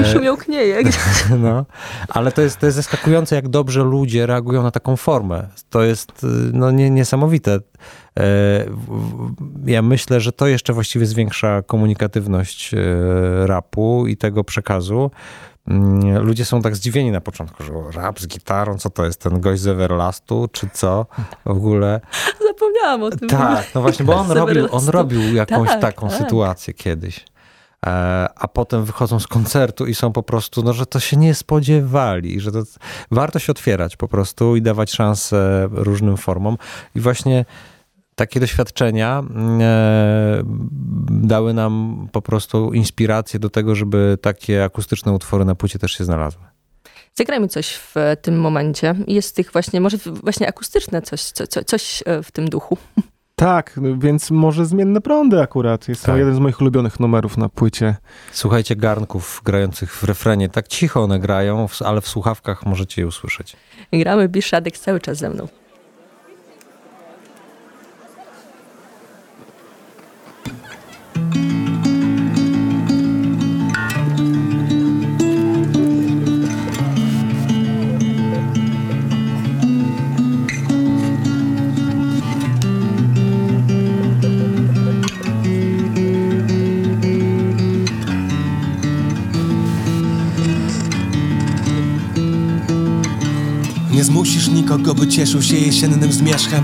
I 0.02 0.06
szumiąknieje. 0.14 0.78
No, 1.40 1.66
ale 2.10 2.32
to 2.32 2.42
jest, 2.42 2.58
to 2.60 2.66
jest 2.66 2.76
zaskakujące, 2.76 3.36
jak 3.36 3.48
dobrze 3.48 3.84
ludzie 3.84 4.26
reagują 4.26 4.64
na 4.64 4.72
taką 4.72 4.96
formę. 4.96 5.48
To 5.70 5.84
jest 5.84 6.26
no, 6.54 6.72
nie, 6.72 6.90
niesamowite. 6.90 7.60
E, 8.20 8.66
ja 9.66 9.82
myślę, 9.82 10.22
że 10.22 10.32
to 10.32 10.48
jeszcze 10.48 10.74
właściwie 10.74 11.06
zwiększa 11.06 11.62
komunikatywność 11.62 12.74
e, 12.74 12.78
rapu 13.48 14.08
i 14.08 14.18
tego 14.18 14.44
przekazu. 14.44 15.12
Mm, 15.68 16.26
ludzie 16.26 16.46
są 16.46 16.62
tak 16.62 16.76
zdziwieni 16.76 17.12
na 17.12 17.22
początku, 17.22 17.64
że 17.64 17.72
rap 17.94 18.20
z 18.20 18.28
gitarą, 18.28 18.78
co 18.78 18.90
to 18.90 19.06
jest, 19.06 19.22
ten 19.22 19.42
gość 19.42 19.62
z 19.62 19.68
Everlastu, 19.68 20.50
czy 20.52 20.70
co 20.74 21.06
w 21.46 21.50
ogóle. 21.50 22.02
Zapomniałam 22.48 23.04
o 23.04 23.10
tym. 23.10 23.30
Tak, 23.30 23.76
no 23.76 23.82
właśnie, 23.82 24.06
bo 24.06 24.16
on 24.16 24.32
robił, 24.32 24.68
on 24.72 24.88
robił 24.88 25.36
jakąś 25.36 25.70
tak, 25.70 25.82
taką 25.82 26.10
tak. 26.10 26.18
sytuację 26.18 26.74
kiedyś. 26.74 27.26
E, 27.86 27.90
a 28.36 28.48
potem 28.48 28.86
wychodzą 28.86 29.20
z 29.20 29.28
koncertu 29.28 29.86
i 29.86 29.96
są 29.96 30.14
po 30.14 30.24
prostu, 30.24 30.64
no, 30.64 30.74
że 30.74 30.86
to 30.86 31.00
się 31.00 31.18
nie 31.18 31.36
spodziewali, 31.36 32.40
że 32.40 32.52
to 32.52 32.64
warto 33.12 33.40
się 33.40 33.52
otwierać 33.52 33.96
po 33.96 34.08
prostu 34.08 34.56
i 34.56 34.62
dawać 34.62 34.92
szansę 34.92 35.68
różnym 35.72 36.18
formom. 36.18 36.58
I 36.96 37.00
właśnie 37.00 37.46
takie 38.18 38.40
doświadczenia 38.40 39.20
mm, 39.20 39.62
e, 39.62 40.44
dały 41.28 41.54
nam 41.54 42.08
po 42.12 42.22
prostu 42.22 42.74
inspirację 42.74 43.40
do 43.40 43.50
tego, 43.50 43.76
żeby 43.76 44.18
takie 44.22 44.64
akustyczne 44.64 45.12
utwory 45.12 45.46
na 45.46 45.56
płycie 45.56 45.80
też 45.80 45.92
się 45.92 46.04
znalazły. 46.04 46.42
Zagrajmy 47.16 47.48
coś 47.48 47.74
w 47.74 47.96
tym 48.22 48.40
momencie. 48.40 48.96
Jest 49.08 49.36
tych 49.36 49.52
właśnie, 49.52 49.82
może 49.82 49.98
właśnie 50.24 50.48
akustyczne 50.48 51.02
coś, 51.02 51.22
co, 51.22 51.64
coś 51.64 52.04
e, 52.06 52.24
w 52.24 52.32
tym 52.32 52.50
duchu. 52.50 52.78
Tak, 53.36 53.80
więc 53.98 54.32
może 54.32 54.66
zmienne 54.66 55.02
prądy 55.02 55.42
akurat. 55.42 55.88
Jest 55.88 56.02
tak. 56.02 56.12
to 56.12 56.18
jeden 56.18 56.36
z 56.36 56.40
moich 56.40 56.62
ulubionych 56.62 57.00
numerów 57.00 57.38
na 57.38 57.50
płycie. 57.50 57.96
Słuchajcie 58.32 58.76
garnków 58.76 59.42
grających 59.46 59.96
w 59.96 60.04
refrenie. 60.04 60.50
Tak 60.50 60.68
cicho 60.68 61.04
one 61.04 61.20
grają, 61.20 61.68
ale 61.86 62.02
w 62.02 62.08
słuchawkach 62.08 62.66
możecie 62.66 63.02
je 63.02 63.08
usłyszeć. 63.08 63.56
Gramy 63.94 64.30
Biszadek 64.30 64.78
cały 64.78 65.00
czas 65.00 65.18
ze 65.18 65.30
mną. 65.30 65.48
Zmusisz 94.08 94.48
nikogo, 94.48 94.96
by 94.96 95.08
cieszył 95.08 95.42
się 95.42 95.58
jesiennym 95.58 96.14
zmierzchem. 96.14 96.64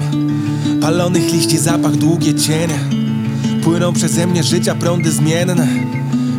Palonych 0.81 1.33
liści 1.33 1.57
zapach, 1.57 1.95
długie 1.95 2.35
cienie. 2.35 2.79
Płyną 3.63 3.93
przeze 3.93 4.27
mnie 4.27 4.43
życia 4.43 4.75
prądy 4.75 5.11
zmienne. 5.11 5.67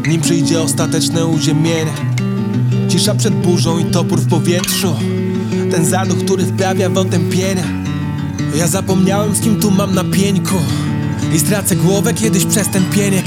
Nim 0.08 0.20
przyjdzie 0.20 0.60
ostateczne 0.60 1.26
uziemienie. 1.26 1.92
Cisza 2.88 3.14
przed 3.14 3.34
burzą 3.34 3.78
i 3.78 3.84
topór 3.84 4.20
w 4.20 4.28
powietrzu. 4.28 4.94
Ten 5.70 5.86
zaduch, 5.86 6.18
który 6.18 6.44
wprawia 6.44 6.88
w 6.88 6.98
otępienie 6.98 7.64
Ja 8.56 8.66
zapomniałem 8.66 9.34
z 9.34 9.40
kim 9.40 9.60
tu 9.60 9.70
mam 9.70 9.94
na 9.94 10.04
pieńku. 10.04 10.56
I 11.34 11.38
stracę 11.38 11.76
głowę 11.76 12.14
kiedyś 12.14 12.44
przez 12.44 12.68
ten 12.68 12.84
pieniek. 12.84 13.26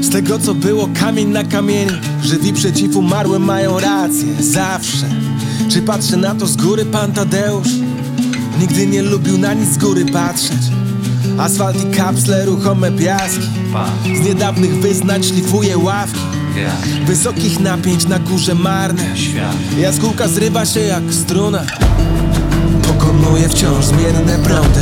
Z 0.00 0.10
tego 0.10 0.38
co 0.38 0.54
było 0.54 0.88
kamień 1.00 1.28
na 1.28 1.44
kamieniu 1.44 1.92
Żywi 2.22 2.52
przeciw 2.52 2.96
umarłym 2.96 3.42
mają 3.42 3.80
rację. 3.80 4.28
Zawsze 4.40 5.06
Czy 5.68 5.82
patrzy 5.82 6.16
na 6.16 6.34
to 6.34 6.46
z 6.46 6.56
góry 6.56 6.84
pan 6.84 7.12
Tadeusz? 7.12 7.68
Nigdy 8.60 8.86
nie 8.86 9.02
lubił 9.02 9.38
na 9.38 9.54
nic 9.54 9.68
z 9.68 9.78
góry 9.78 10.04
patrzeć. 10.04 10.58
Asfalt 11.38 11.84
i 11.84 11.96
kapsle, 11.96 12.44
ruchome 12.44 12.92
piaski. 12.92 13.48
Z 14.22 14.26
niedawnych 14.26 14.80
wyznań 14.80 15.22
szlifuje 15.22 15.78
ławki. 15.78 16.20
Wysokich 17.06 17.60
napięć 17.60 18.06
na 18.06 18.18
górze 18.18 18.54
marne. 18.54 19.04
Jaskółka 19.78 20.28
zrywa 20.28 20.66
się 20.66 20.80
jak 20.80 21.02
struna. 21.14 21.62
Pokonuję 22.82 23.48
wciąż 23.48 23.84
zmienne 23.84 24.38
prądy. 24.38 24.80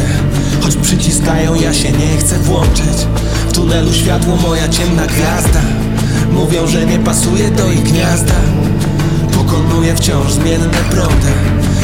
Choć 0.62 0.77
przyciskają, 0.77 1.55
ja 1.55 1.75
się 1.75 1.92
nie 1.92 2.16
chcę 2.18 2.38
włączyć. 2.38 3.07
W 3.49 3.53
tunelu 3.53 3.92
światło 3.92 4.37
moja 4.37 4.68
ciemna 4.68 5.07
gwiazda. 5.07 5.61
Mówią, 6.33 6.66
że 6.66 6.87
nie 6.87 6.99
pasuje 6.99 7.51
do 7.51 7.73
ich 7.73 7.83
gniazda 7.83 8.35
Pokonuję 9.74 9.96
wciąż 9.96 10.32
zmienne 10.32 10.68
prądy. 10.90 11.28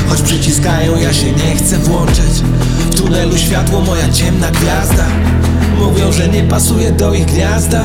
Choć 0.09 0.23
przyciskają, 0.23 0.99
ja 0.99 1.13
się 1.13 1.33
nie 1.33 1.57
chcę 1.57 1.79
włączyć. 1.79 2.43
W 2.91 2.95
tunelu 2.95 3.39
światło 3.39 3.81
moja 3.81 4.13
ciemna 4.13 4.51
gwiazda. 4.51 5.07
Mówią, 5.79 6.13
że 6.13 6.29
nie 6.29 6.43
pasuje 6.43 6.93
do 6.93 7.15
ich 7.15 7.27
gniazda. 7.27 7.85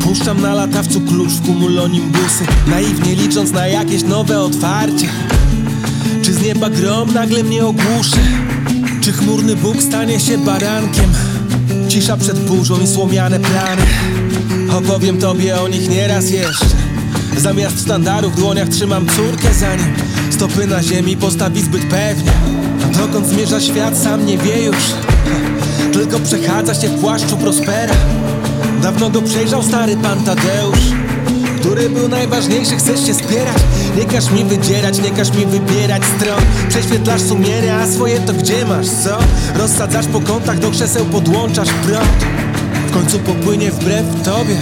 Puszczam 0.00 0.40
na 0.40 0.54
latawcu 0.54 1.00
klucz 1.00 1.30
w 1.30 1.46
kumulonimbusy 1.46 2.44
Naiwnie 2.66 3.14
licząc 3.14 3.52
na 3.52 3.66
jakieś 3.66 4.02
nowe 4.02 4.40
otwarcie. 4.40 5.08
Czy 6.22 6.34
z 6.34 6.42
nieba 6.42 6.70
grom 6.70 7.12
nagle 7.14 7.42
mnie 7.42 7.66
ogłuszy? 7.66 8.20
Czy 9.00 9.12
chmurny 9.12 9.56
Bóg 9.56 9.82
stanie 9.82 10.20
się 10.20 10.38
barankiem 10.38 11.29
Cisza 11.90 12.16
przed 12.16 12.38
burzą 12.38 12.80
i 12.80 12.86
słomiane 12.86 13.40
plany. 13.40 13.82
Opowiem 14.78 15.18
tobie 15.18 15.60
o 15.60 15.68
nich 15.68 15.88
nieraz 15.88 16.30
jeszcze. 16.30 16.66
Zamiast 17.36 17.80
sztandaru 17.80 18.30
w 18.30 18.36
dłoniach 18.36 18.68
trzymam 18.68 19.06
córkę 19.06 19.54
za 19.54 19.76
nim 19.76 19.94
Stopy 20.30 20.66
na 20.66 20.82
ziemi 20.82 21.16
postawi 21.16 21.62
zbyt 21.62 21.82
pewnie. 21.82 22.32
Dokąd 22.98 23.26
zmierza 23.26 23.60
świat 23.60 23.98
sam 23.98 24.26
nie 24.26 24.38
wie 24.38 24.64
już. 24.64 24.76
Tylko 25.92 26.18
przechadza 26.18 26.74
się 26.74 26.88
w 26.88 27.00
płaszczu 27.00 27.36
Prospera. 27.36 27.94
Dawno 28.82 29.10
go 29.10 29.22
przejrzał 29.22 29.62
stary 29.62 29.96
pan 29.96 30.24
Tadeusz 30.24 30.99
Który 31.60 31.90
był 31.90 32.08
najważniejszy, 32.08 32.76
chcesz 32.76 33.06
się 33.06 33.14
spierać? 33.14 33.56
Nie 33.96 34.04
każ 34.04 34.30
mi 34.30 34.44
wydzierać, 34.44 34.98
nie 35.02 35.10
każ 35.10 35.36
mi 35.36 35.46
wybierać 35.46 36.02
stron. 36.04 36.42
Prześwietlasz 36.68 37.22
sumienie, 37.22 37.76
a 37.76 37.86
swoje 37.86 38.20
to 38.20 38.32
gdzie 38.32 38.66
masz, 38.66 38.86
co? 38.88 39.18
Rozsadzasz 39.58 40.06
po 40.06 40.20
kątach, 40.20 40.58
do 40.58 40.70
krzeseł 40.70 41.04
podłączasz 41.04 41.68
prąd. 41.68 42.24
W 42.86 42.92
końcu 42.92 43.18
popłynie 43.18 43.70
wbrew 43.70 44.04
tobie. 44.24 44.56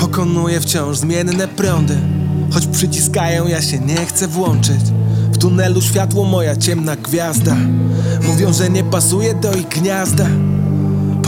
Pokonuję 0.00 0.60
wciąż 0.60 0.98
zmienne 0.98 1.48
prądy. 1.48 1.98
Choć 2.52 2.66
przyciskają, 2.66 3.46
ja 3.46 3.62
się 3.62 3.78
nie 3.78 4.06
chcę 4.06 4.28
włączyć. 4.28 4.80
W 5.32 5.38
tunelu 5.38 5.82
światło 5.82 6.24
moja 6.24 6.56
ciemna 6.56 6.96
gwiazda. 6.96 7.56
Mówią, 8.22 8.52
że 8.52 8.70
nie 8.70 8.84
pasuje 8.84 9.34
do 9.34 9.52
ich 9.52 9.68
gniazda 9.68 10.26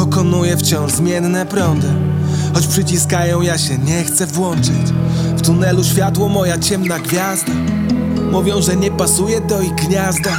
Pokonuję 0.03 0.57
wciąż 0.57 0.93
zmienne 0.93 1.47
prądy. 1.47 1.89
Choć 2.55 2.67
przyciskają, 2.67 3.41
ja 3.41 3.59
się 3.59 3.79
nie 3.79 4.05
chcę 4.05 4.27
włączyć. 4.27 4.93
W 5.37 5.43
tunelu 5.43 5.85
światło 5.85 6.29
moja 6.29 6.59
ciemna 6.59 6.99
gwiazda. 6.99 7.53
Mówią, 8.33 8.63
że 8.63 8.77
nie 8.77 8.91
pasuje 8.91 9.41
do 9.41 9.61
ich 9.61 9.75
gniazda 9.75 10.31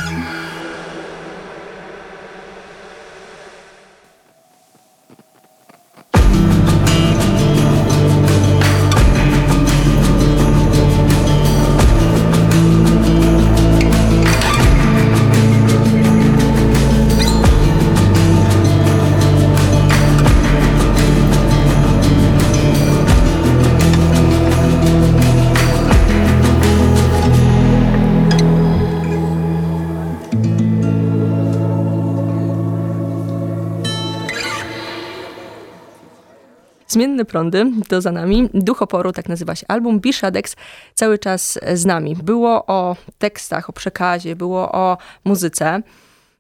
Zmienne 36.94 37.26
prądy 37.26 37.66
to 37.88 38.02
za 38.02 38.12
nami. 38.12 38.50
Duch 38.54 38.82
oporu, 38.82 39.12
tak 39.12 39.30
nazywa 39.30 39.56
się 39.56 39.66
album. 39.68 40.00
Bishadex 40.00 40.56
cały 40.94 41.20
czas 41.20 41.60
z 41.74 41.86
nami. 41.86 42.16
Było 42.16 42.66
o 42.66 42.96
tekstach, 43.18 43.70
o 43.70 43.74
przekazie, 43.74 44.36
było 44.36 44.72
o 44.72 44.98
muzyce. 45.26 45.82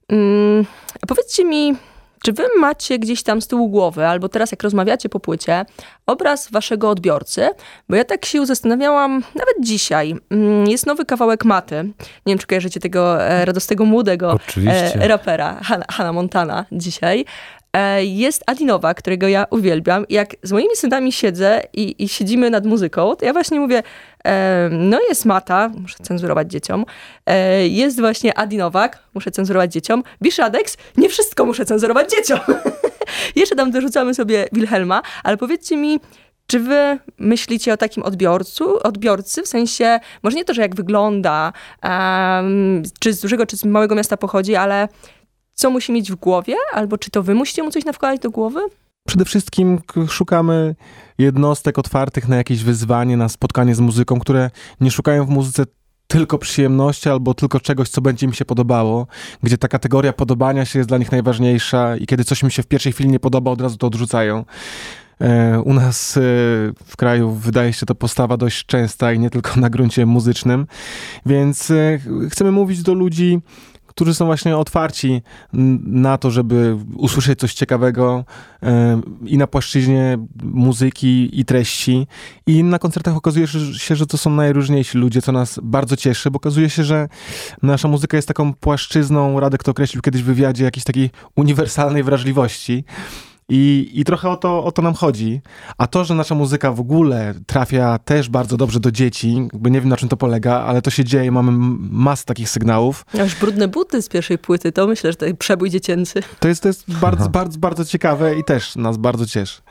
Mm, 0.09 0.65
powiedzcie 1.07 1.45
mi, 1.45 1.75
czy 2.23 2.33
wy 2.33 2.43
macie 2.59 2.99
gdzieś 2.99 3.23
tam 3.23 3.41
z 3.41 3.47
tyłu 3.47 3.69
głowy, 3.69 4.07
albo 4.07 4.29
teraz 4.29 4.51
jak 4.51 4.63
rozmawiacie 4.63 5.09
po 5.09 5.19
płycie, 5.19 5.65
obraz 6.05 6.51
waszego 6.51 6.89
odbiorcy? 6.89 7.49
Bo 7.89 7.95
ja 7.95 8.03
tak 8.03 8.25
się 8.25 8.45
zastanawiałam, 8.45 9.11
nawet 9.11 9.55
dzisiaj. 9.59 10.15
Mm, 10.29 10.67
jest 10.67 10.85
nowy 10.85 11.05
kawałek 11.05 11.45
Maty. 11.45 11.83
Nie 12.25 12.31
wiem, 12.31 12.37
czy 12.37 12.47
kojarzycie 12.47 12.79
tego 12.79 13.23
e, 13.23 13.45
radosnego, 13.45 13.85
młodego 13.85 14.31
Oczywiście. 14.31 15.01
e, 15.01 15.07
rapera, 15.07 15.59
Hanna 15.89 16.13
Montana 16.13 16.65
dzisiaj. 16.71 17.25
E, 17.73 18.05
Jest 18.05 18.43
Adinowa, 18.47 18.93
którego 18.93 19.27
ja 19.27 19.45
uwielbiam. 19.49 20.05
Jak 20.09 20.35
z 20.43 20.51
moimi 20.51 20.75
synami 20.75 21.11
siedzę 21.11 21.61
i, 21.73 22.03
i 22.03 22.09
siedzimy 22.09 22.49
nad 22.49 22.65
muzyką, 22.65 23.15
to 23.15 23.25
ja 23.25 23.33
właśnie 23.33 23.59
mówię, 23.59 23.83
e, 24.25 24.69
no 24.71 24.99
jest 25.09 25.25
Mata, 25.25 25.69
muszę 25.69 25.95
cenzurować 26.03 26.51
dzieciom, 26.51 26.85
e, 27.25 27.67
jest 27.67 27.99
właśnie 27.99 28.37
Adinowak, 28.37 28.99
muszę 29.13 29.31
cenzurować 29.31 29.73
dzieciom, 29.73 30.03
Bishadex, 30.21 30.77
nie 30.97 31.09
wszystko 31.09 31.45
muszę 31.45 31.65
cenzurować 31.65 32.11
dzieciom. 32.11 32.39
Jeszcze 33.35 33.55
tam 33.55 33.71
dorzucamy 33.71 34.13
sobie 34.13 34.47
Wilhelma, 34.51 35.01
ale 35.23 35.37
powiedzcie 35.37 35.77
mi, 35.77 35.99
czy 36.47 36.59
wy 36.59 36.99
myślicie 37.17 37.73
o 37.73 37.77
takim 37.77 38.03
odbiorcu, 38.03 38.79
odbiorcy, 38.83 39.43
w 39.43 39.47
sensie, 39.47 39.99
może 40.23 40.37
nie 40.37 40.45
to, 40.45 40.53
że 40.53 40.61
jak 40.61 40.75
wygląda, 40.75 41.53
em, 41.81 42.83
czy 42.99 43.13
z 43.13 43.19
dużego, 43.19 43.45
czy 43.45 43.57
z 43.57 43.65
małego 43.65 43.95
miasta 43.95 44.17
pochodzi, 44.17 44.55
ale 44.55 44.87
co 45.53 45.69
musi 45.69 45.91
mieć 45.91 46.11
w 46.11 46.15
głowie, 46.15 46.55
albo 46.73 46.97
czy 46.97 47.11
to 47.11 47.23
wy 47.23 47.35
musicie 47.35 47.63
mu 47.63 47.71
coś 47.71 47.85
nawkładać 47.85 48.21
do 48.21 48.31
głowy? 48.31 48.59
Przede 49.07 49.25
wszystkim 49.25 49.79
szukamy 50.09 50.75
jednostek 51.17 51.79
otwartych 51.79 52.27
na 52.27 52.35
jakieś 52.35 52.63
wyzwanie, 52.63 53.17
na 53.17 53.29
spotkanie 53.29 53.75
z 53.75 53.79
muzyką, 53.79 54.19
które 54.19 54.49
nie 54.81 54.91
szukają 54.91 55.25
w 55.25 55.29
muzyce 55.29 55.63
tylko 56.07 56.37
przyjemności 56.37 57.09
albo 57.09 57.33
tylko 57.33 57.59
czegoś, 57.59 57.89
co 57.89 58.01
będzie 58.01 58.27
mi 58.27 58.35
się 58.35 58.45
podobało, 58.45 59.07
gdzie 59.43 59.57
ta 59.57 59.67
kategoria 59.67 60.13
podobania 60.13 60.65
się 60.65 60.79
jest 60.79 60.89
dla 60.89 60.97
nich 60.97 61.11
najważniejsza 61.11 61.97
i 61.97 62.05
kiedy 62.05 62.23
coś 62.23 62.43
mi 62.43 62.51
się 62.51 62.63
w 62.63 62.67
pierwszej 62.67 62.93
chwili 62.93 63.09
nie 63.09 63.19
podoba, 63.19 63.51
od 63.51 63.61
razu 63.61 63.77
to 63.77 63.87
odrzucają. 63.87 64.45
E, 65.21 65.61
U 65.61 65.73
nas 65.73 66.17
e, 66.17 66.21
w 66.85 66.97
kraju 66.97 67.31
wydaje 67.31 67.73
się 67.73 67.85
to 67.85 67.95
postawa 67.95 68.37
dość 68.37 68.65
częsta 68.65 69.13
i 69.13 69.19
nie 69.19 69.29
tylko 69.29 69.59
na 69.59 69.69
gruncie 69.69 70.05
muzycznym, 70.05 70.67
więc 71.25 71.71
e, 71.71 71.99
ch- 71.99 72.31
chcemy 72.31 72.51
mówić 72.51 72.81
do 72.83 72.93
ludzi, 72.93 73.39
którzy 73.95 74.13
są 74.13 74.25
właśnie 74.25 74.57
otwarci 74.57 75.21
na 75.83 76.17
to, 76.17 76.31
żeby 76.31 76.77
usłyszeć 76.95 77.39
coś 77.39 77.53
ciekawego 77.53 78.25
i 79.25 79.37
na 79.37 79.47
płaszczyźnie 79.47 80.17
muzyki 80.43 81.39
i 81.39 81.45
treści. 81.45 82.07
I 82.47 82.63
na 82.63 82.79
koncertach 82.79 83.15
okazuje 83.15 83.47
się, 83.73 83.95
że 83.95 84.07
to 84.07 84.17
są 84.17 84.29
najróżniejsi 84.29 84.97
ludzie, 84.97 85.21
co 85.21 85.31
nas 85.31 85.59
bardzo 85.63 85.95
cieszy, 85.95 86.31
bo 86.31 86.37
okazuje 86.37 86.69
się, 86.69 86.83
że 86.83 87.07
nasza 87.61 87.87
muzyka 87.87 88.17
jest 88.17 88.27
taką 88.27 88.53
płaszczyzną, 88.53 89.39
Radek 89.39 89.63
to 89.63 89.71
określił 89.71 90.01
kiedyś 90.01 90.23
w 90.23 90.25
wywiadzie, 90.25 90.63
jakiejś 90.63 90.83
takiej 90.83 91.09
uniwersalnej 91.35 92.03
wrażliwości. 92.03 92.83
I, 93.49 93.91
I 93.93 94.03
trochę 94.03 94.29
o 94.29 94.37
to, 94.37 94.63
o 94.63 94.71
to 94.71 94.81
nam 94.81 94.93
chodzi. 94.93 95.41
A 95.77 95.87
to, 95.87 96.05
że 96.05 96.15
nasza 96.15 96.35
muzyka 96.35 96.71
w 96.71 96.79
ogóle 96.79 97.33
trafia 97.45 97.97
też 97.97 98.29
bardzo 98.29 98.57
dobrze 98.57 98.79
do 98.79 98.91
dzieci, 98.91 99.35
jakby 99.35 99.71
nie 99.71 99.81
wiem 99.81 99.89
na 99.89 99.97
czym 99.97 100.09
to 100.09 100.17
polega, 100.17 100.53
ale 100.53 100.81
to 100.81 100.89
się 100.89 101.03
dzieje, 101.03 101.31
mamy 101.31 101.51
masę 101.91 102.25
takich 102.25 102.49
sygnałów. 102.49 103.05
Aż 103.21 103.35
brudne 103.35 103.67
buty 103.67 104.01
z 104.01 104.09
pierwszej 104.09 104.37
płyty, 104.37 104.71
to 104.71 104.87
myślę, 104.87 105.11
że 105.11 105.17
to 105.17 105.25
przebój 105.39 105.69
dziecięcy. 105.69 106.23
To 106.39 106.47
jest, 106.47 106.61
to 106.61 106.67
jest 106.67 106.91
bardzo, 106.91 107.29
bardzo, 107.29 107.59
bardzo 107.59 107.85
ciekawe 107.85 108.39
i 108.39 108.43
też 108.43 108.75
nas 108.75 108.97
bardzo 108.97 109.25
cieszy. 109.25 109.61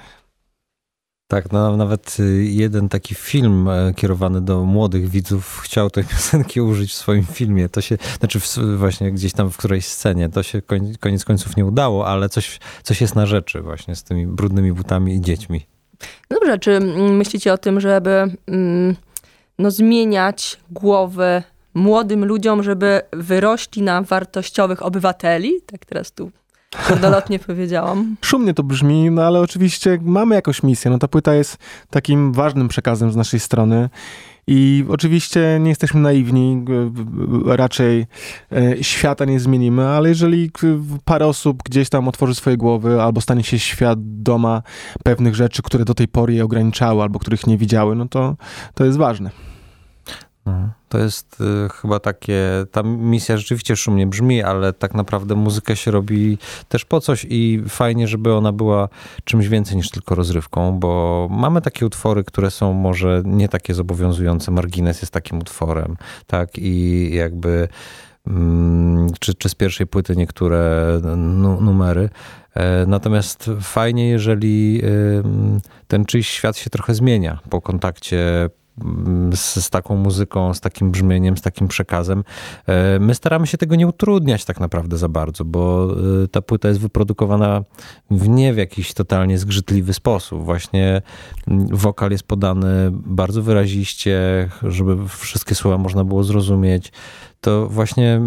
Tak, 1.28 1.52
no, 1.52 1.76
nawet 1.76 2.16
y, 2.20 2.44
jeden 2.44 2.88
taki 2.88 3.14
film 3.14 3.68
e, 3.68 3.94
kierowany 3.94 4.40
do 4.40 4.64
młodych 4.64 5.08
widzów 5.08 5.60
chciał 5.64 5.90
tej 5.90 6.04
piosenki 6.10 6.60
użyć 6.60 6.92
w 6.92 6.94
swoim 6.94 7.24
filmie. 7.24 7.68
To 7.68 7.80
się, 7.80 7.98
znaczy 8.18 8.40
w, 8.40 8.58
właśnie 8.76 9.12
gdzieś 9.12 9.32
tam 9.32 9.50
w 9.50 9.56
którejś 9.56 9.86
scenie. 9.86 10.28
To 10.28 10.42
się 10.42 10.62
koniec 11.00 11.24
końców 11.24 11.56
nie 11.56 11.64
udało, 11.64 12.06
ale 12.06 12.28
coś, 12.28 12.60
coś 12.82 13.00
jest 13.00 13.14
na 13.14 13.26
rzeczy 13.26 13.60
właśnie 13.60 13.96
z 13.96 14.02
tymi 14.02 14.26
brudnymi 14.26 14.72
butami 14.72 15.14
i 15.14 15.20
dziećmi. 15.20 15.66
Dobrze, 16.30 16.58
czy 16.58 16.80
myślicie 16.80 17.52
o 17.52 17.58
tym, 17.58 17.80
żeby 17.80 18.36
mm, 18.46 18.96
no, 19.58 19.70
zmieniać 19.70 20.60
głowy 20.70 21.42
młodym 21.74 22.24
ludziom, 22.24 22.62
żeby 22.62 23.00
wyrośli 23.12 23.82
na 23.82 24.02
wartościowych 24.02 24.82
obywateli? 24.82 25.52
Tak 25.66 25.84
teraz 25.84 26.12
tu 26.12 26.30
Gordolotnie 26.88 27.38
powiedziałam. 27.38 28.16
Szumnie 28.20 28.54
to 28.54 28.62
brzmi, 28.62 29.10
no 29.10 29.22
ale 29.22 29.40
oczywiście 29.40 29.98
mamy 30.02 30.34
jakąś 30.34 30.62
misję. 30.62 30.90
No 30.90 30.98
ta 30.98 31.08
płyta 31.08 31.34
jest 31.34 31.56
takim 31.90 32.32
ważnym 32.32 32.68
przekazem 32.68 33.12
z 33.12 33.16
naszej 33.16 33.40
strony. 33.40 33.90
I 34.46 34.84
oczywiście 34.88 35.58
nie 35.60 35.68
jesteśmy 35.68 36.00
naiwni, 36.00 36.64
raczej 37.46 38.06
e, 38.52 38.84
świata 38.84 39.24
nie 39.24 39.40
zmienimy, 39.40 39.86
ale 39.86 40.08
jeżeli 40.08 40.50
parę 41.04 41.26
osób 41.26 41.62
gdzieś 41.62 41.88
tam 41.88 42.08
otworzy 42.08 42.34
swoje 42.34 42.56
głowy 42.56 43.02
albo 43.02 43.20
stanie 43.20 43.42
się 43.42 43.58
świadoma 43.58 44.62
pewnych 45.04 45.34
rzeczy, 45.34 45.62
które 45.62 45.84
do 45.84 45.94
tej 45.94 46.08
pory 46.08 46.34
je 46.34 46.44
ograniczały 46.44 47.02
albo 47.02 47.18
których 47.18 47.46
nie 47.46 47.58
widziały, 47.58 47.96
no 47.96 48.08
to 48.08 48.36
to 48.74 48.84
jest 48.84 48.98
ważne. 48.98 49.30
No, 50.46 50.70
to 50.88 50.98
jest 50.98 51.40
y, 51.40 51.68
chyba 51.68 52.00
takie, 52.00 52.42
ta 52.70 52.82
misja 52.82 53.36
rzeczywiście 53.36 53.76
szumnie 53.76 54.06
brzmi, 54.06 54.42
ale 54.42 54.72
tak 54.72 54.94
naprawdę 54.94 55.34
muzyka 55.34 55.76
się 55.76 55.90
robi 55.90 56.38
też 56.68 56.84
po 56.84 57.00
coś 57.00 57.26
i 57.30 57.62
fajnie, 57.68 58.08
żeby 58.08 58.34
ona 58.34 58.52
była 58.52 58.88
czymś 59.24 59.48
więcej 59.48 59.76
niż 59.76 59.90
tylko 59.90 60.14
rozrywką, 60.14 60.78
bo 60.78 61.28
mamy 61.30 61.60
takie 61.60 61.86
utwory, 61.86 62.24
które 62.24 62.50
są 62.50 62.72
może 62.72 63.22
nie 63.24 63.48
takie 63.48 63.74
zobowiązujące. 63.74 64.50
Margines 64.50 65.02
jest 65.02 65.12
takim 65.12 65.38
utworem, 65.38 65.96
tak, 66.26 66.58
i 66.58 67.10
jakby 67.14 67.68
mm, 68.26 69.10
czy, 69.20 69.34
czy 69.34 69.48
z 69.48 69.54
pierwszej 69.54 69.86
płyty 69.86 70.16
niektóre 70.16 70.86
numery. 71.60 72.08
E, 72.54 72.86
natomiast 72.86 73.50
fajnie, 73.60 74.08
jeżeli 74.08 74.82
ten 75.88 76.04
czyjś 76.04 76.28
świat 76.28 76.56
się 76.56 76.70
trochę 76.70 76.94
zmienia 76.94 77.38
po 77.50 77.60
kontakcie 77.60 78.50
z, 79.34 79.64
z, 79.64 79.70
taką 79.70 79.96
muzyką, 79.96 80.54
z 80.54 80.60
takim 80.60 80.90
brzmieniem, 80.90 81.36
z 81.36 81.42
takim 81.42 81.68
przekazem. 81.68 82.24
E, 82.66 82.98
my 82.98 83.14
staramy 83.14 83.46
się 83.46 83.58
tego 83.58 83.76
nie 83.76 83.86
utrudniać 83.86 84.44
tak 84.44 84.60
naprawdę 84.60 84.98
za 84.98 85.08
bardzo, 85.08 85.44
bo 85.44 85.88
e, 86.24 86.28
ta 86.28 86.42
płyta 86.42 86.68
jest 86.68 86.80
wyprodukowana 86.80 87.64
w 88.10 88.28
nie 88.28 88.52
w 88.52 88.56
jakiś 88.56 88.94
totalnie 88.94 89.38
zgrzytliwy 89.38 89.92
sposób. 89.92 90.44
Właśnie 90.44 91.02
wokal 91.70 92.10
jest 92.10 92.24
podany 92.24 92.90
bardzo 92.92 93.42
wyraziście, 93.42 94.48
żeby 94.62 95.08
wszystkie 95.08 95.54
słowa 95.54 95.78
można 95.78 96.04
było 96.04 96.24
zrozumieć 96.24 96.92
to 97.42 97.68
właśnie 97.68 98.20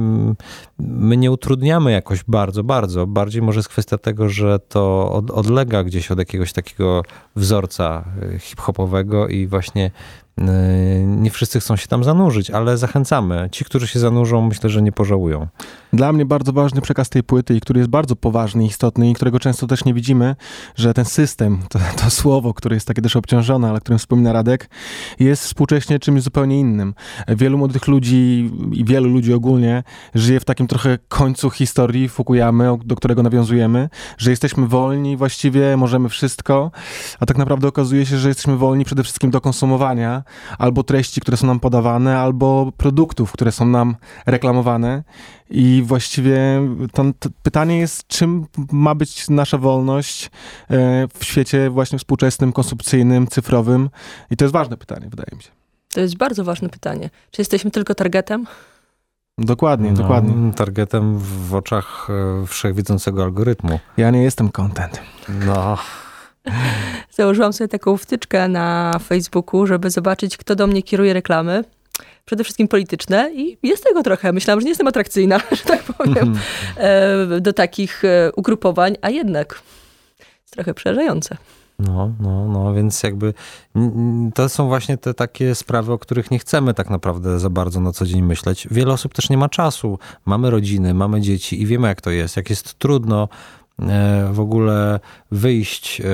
my 0.80 1.18
nie 1.18 1.32
utrudniamy 1.32 1.92
jakoś 1.92 2.24
bardzo, 2.28 2.64
bardzo. 2.64 3.08
Bardziej 3.08 3.42
może 3.42 3.60
jest 3.60 3.70
kwestia 3.70 3.98
tego, 3.98 4.30
że 4.30 4.60
to 4.60 5.12
odlega 5.34 5.84
gdzieś 5.84 6.12
od 6.12 6.20
jakiegoś 6.20 6.54
takiego 6.54 7.04
wzorca 7.36 8.06
e, 8.36 8.40
hip-hopowego 8.40 9.28
i 9.28 9.48
właśnie 9.48 9.92
Yy, 10.38 10.46
nie 11.06 11.32
wszyscy 11.32 11.60
chcą 11.60 11.76
się 11.76 11.88
tam 11.88 12.04
zanurzyć, 12.04 12.52
ale 12.52 12.78
zachęcamy. 12.78 13.50
Ci, 13.52 13.66
którzy 13.66 13.88
się 13.88 14.00
zanurzą, 14.00 14.42
myślę, 14.42 14.70
że 14.70 14.82
nie 14.82 14.92
pożałują. 14.92 15.48
Dla 15.94 16.14
mnie 16.14 16.26
bardzo 16.26 16.54
ważny 16.54 16.82
przekaz 16.82 17.10
tej 17.10 17.24
płyty, 17.24 17.56
i 17.56 17.62
który 17.62 17.80
jest 17.80 17.90
bardzo 17.90 18.16
poważny 18.16 18.66
istotny, 18.66 19.10
i 19.10 19.14
którego 19.14 19.40
często 19.40 19.68
też 19.68 19.86
nie 19.86 19.94
widzimy, 19.94 20.36
że 20.76 20.94
ten 20.94 21.06
system, 21.06 21.60
to, 21.70 21.80
to 22.04 22.10
słowo, 22.10 22.54
które 22.54 22.76
jest 22.76 22.88
takie 22.88 23.02
też 23.02 23.16
obciążone, 23.16 23.70
ale 23.70 23.80
którym 23.80 24.00
wspomina 24.00 24.34
Radek, 24.34 24.70
jest 25.20 25.44
współcześnie 25.44 26.00
czymś 26.00 26.22
zupełnie 26.22 26.60
innym. 26.60 26.94
Wielu 27.28 27.58
młodych 27.58 27.88
ludzi 27.88 28.52
i 28.72 28.86
wielu 28.86 29.05
ludzi 29.08 29.34
ogólnie 29.34 29.84
żyje 30.16 30.40
w 30.40 30.46
takim 30.46 30.68
trochę 30.68 30.98
końcu 31.08 31.50
historii 31.50 32.10
Fukuyamy, 32.10 32.78
do 32.86 32.96
którego 32.96 33.24
nawiązujemy, 33.24 33.90
że 34.18 34.30
jesteśmy 34.30 34.68
wolni, 34.68 35.18
właściwie 35.18 35.78
możemy 35.78 36.10
wszystko, 36.10 36.72
a 37.20 37.26
tak 37.26 37.38
naprawdę 37.38 37.68
okazuje 37.68 38.06
się, 38.06 38.18
że 38.18 38.28
jesteśmy 38.28 38.58
wolni 38.58 38.86
przede 38.86 39.04
wszystkim 39.04 39.32
do 39.32 39.42
konsumowania, 39.42 40.24
albo 40.58 40.84
treści, 40.84 41.22
które 41.22 41.38
są 41.38 41.48
nam 41.48 41.60
podawane, 41.60 42.18
albo 42.18 42.72
produktów, 42.78 43.32
które 43.32 43.52
są 43.52 43.66
nam 43.66 43.96
reklamowane. 44.26 45.04
I 45.50 45.84
właściwie 45.86 46.38
to, 46.94 47.04
to 47.20 47.30
pytanie 47.44 47.80
jest, 47.80 48.08
czym 48.08 48.46
ma 48.72 48.96
być 48.96 49.30
nasza 49.30 49.58
wolność 49.58 50.26
e, 50.26 50.30
w 51.20 51.26
świecie 51.26 51.70
właśnie 51.70 52.00
współczesnym, 52.00 52.54
konsumpcyjnym, 52.54 53.28
cyfrowym. 53.28 53.90
I 54.32 54.38
to 54.38 54.46
jest 54.46 54.54
ważne 54.54 54.78
pytanie, 54.78 55.08
wydaje 55.10 55.38
mi 55.38 55.44
się. 55.44 55.50
To 55.94 56.02
jest 56.02 56.18
bardzo 56.18 56.44
ważne 56.44 56.70
pytanie. 56.70 57.10
Czy 57.32 57.42
jesteśmy 57.42 57.72
tylko 57.72 57.96
targetem? 57.96 58.46
Dokładnie, 59.38 59.92
no, 59.92 59.98
dokładnie. 59.98 60.54
Targetem 60.54 61.20
w 61.20 61.56
oczach 61.56 62.08
e, 62.44 62.48
wszechwiedzącego 62.48 63.24
algorytmu. 63.24 63.80
Ja 63.98 64.12
nie 64.12 64.24
jestem 64.24 64.50
content. 64.50 65.02
No. 65.46 65.78
Założyłam 67.18 67.54
sobie 67.54 67.68
taką 67.68 67.98
wtyczkę 67.98 68.48
na 68.48 69.00
Facebooku, 69.00 69.68
żeby 69.68 69.90
zobaczyć, 69.90 70.38
kto 70.38 70.56
do 70.56 70.68
mnie 70.68 70.84
kieruje 70.84 71.14
reklamy. 71.14 71.64
Przede 72.26 72.44
wszystkim 72.44 72.68
polityczne 72.68 73.32
i 73.34 73.58
jest 73.64 73.84
tego 73.84 74.04
trochę. 74.04 74.34
Myślałam, 74.34 74.62
że 74.62 74.64
nie 74.64 74.72
jestem 74.72 74.88
atrakcyjna, 74.88 75.40
że 75.52 75.64
tak 75.64 75.84
powiem, 75.84 76.40
e, 76.78 77.42
do 77.42 77.54
takich 77.54 78.06
e, 78.06 78.32
ugrupowań, 78.36 78.96
a 79.02 79.10
jednak 79.10 79.62
jest 80.42 80.54
trochę 80.54 80.74
przerażające. 80.74 81.38
No, 81.80 82.12
no, 82.20 82.48
no, 82.48 82.74
więc 82.74 83.04
jakby 83.04 83.34
to 84.34 84.50
są 84.50 84.68
właśnie 84.68 84.98
te 84.98 85.14
takie 85.14 85.56
sprawy, 85.56 85.94
o 85.94 86.00
których 86.00 86.32
nie 86.32 86.40
chcemy 86.40 86.74
tak 86.74 86.90
naprawdę 86.90 87.40
za 87.40 87.50
bardzo 87.50 87.80
na 87.80 87.92
co 87.92 88.06
dzień 88.06 88.22
myśleć. 88.22 88.68
Wiele 88.72 88.94
osób 88.94 89.14
też 89.14 89.30
nie 89.30 89.38
ma 89.38 89.50
czasu. 89.50 90.00
Mamy 90.26 90.50
rodziny, 90.50 90.94
mamy 90.94 91.22
dzieci 91.22 91.62
i 91.62 91.66
wiemy, 91.66 91.88
jak 91.88 92.02
to 92.02 92.10
jest. 92.10 92.38
Jak 92.38 92.50
jest 92.50 92.80
trudno 92.80 93.30
w 94.32 94.40
ogóle 94.40 95.00
wyjść, 95.32 96.02
e, 96.02 96.06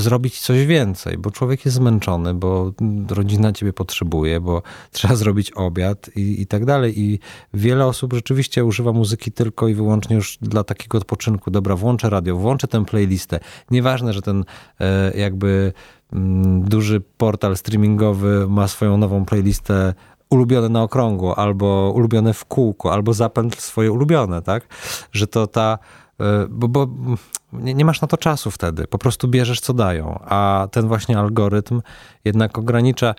zrobić 0.00 0.40
coś 0.40 0.66
więcej, 0.66 1.18
bo 1.18 1.30
człowiek 1.30 1.64
jest 1.64 1.76
zmęczony, 1.76 2.34
bo 2.34 2.72
rodzina 3.10 3.52
ciebie 3.52 3.72
potrzebuje, 3.72 4.40
bo 4.40 4.62
trzeba 4.92 5.16
zrobić 5.16 5.50
obiad 5.50 6.10
i, 6.16 6.42
i 6.42 6.46
tak 6.46 6.64
dalej. 6.64 7.00
I 7.00 7.18
wiele 7.54 7.86
osób 7.86 8.12
rzeczywiście 8.12 8.64
używa 8.64 8.92
muzyki 8.92 9.32
tylko 9.32 9.68
i 9.68 9.74
wyłącznie 9.74 10.16
już 10.16 10.38
dla 10.42 10.64
takiego 10.64 10.98
odpoczynku. 10.98 11.50
Dobra, 11.50 11.76
włączę 11.76 12.10
radio, 12.10 12.36
włączę 12.36 12.68
tę 12.68 12.84
playlistę. 12.84 13.40
Nieważne, 13.70 14.12
że 14.12 14.22
ten 14.22 14.44
e, 14.80 15.18
jakby 15.18 15.72
mm, 16.12 16.62
duży 16.62 17.00
portal 17.16 17.56
streamingowy 17.56 18.46
ma 18.48 18.68
swoją 18.68 18.96
nową 18.96 19.24
playlistę 19.24 19.94
ulubione 20.30 20.68
na 20.68 20.82
okrągło, 20.82 21.38
albo 21.38 21.92
ulubione 21.96 22.32
w 22.32 22.44
kółko, 22.44 22.92
albo 22.92 23.14
zapętl 23.14 23.60
swoje 23.60 23.92
ulubione, 23.92 24.42
tak? 24.42 24.66
Że 25.12 25.26
to 25.26 25.46
ta 25.46 25.78
E, 25.78 26.05
bo, 26.48 26.68
bo 26.68 26.88
nie, 27.52 27.74
nie, 27.74 27.84
masz 27.84 28.00
na 28.00 28.08
to 28.08 28.16
czasu 28.16 28.50
wtedy, 28.50 28.86
po 28.86 28.98
prostu 28.98 29.28
bierzesz 29.28 29.60
co 29.60 29.74
dają, 29.74 30.18
a 30.24 30.68
ten 30.70 30.88
właśnie 30.88 31.18
algorytm 31.18 31.82
jednak 32.24 32.58
ogranicza 32.58 33.14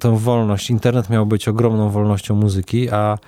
tę 0.00 0.18
wolność. 0.18 0.70
Internet 0.70 1.10
miał 1.10 1.26
być 1.26 1.48
ogromną 1.48 1.90
wolnością 1.90 2.34
muzyki, 2.34 2.90
a 2.90 3.18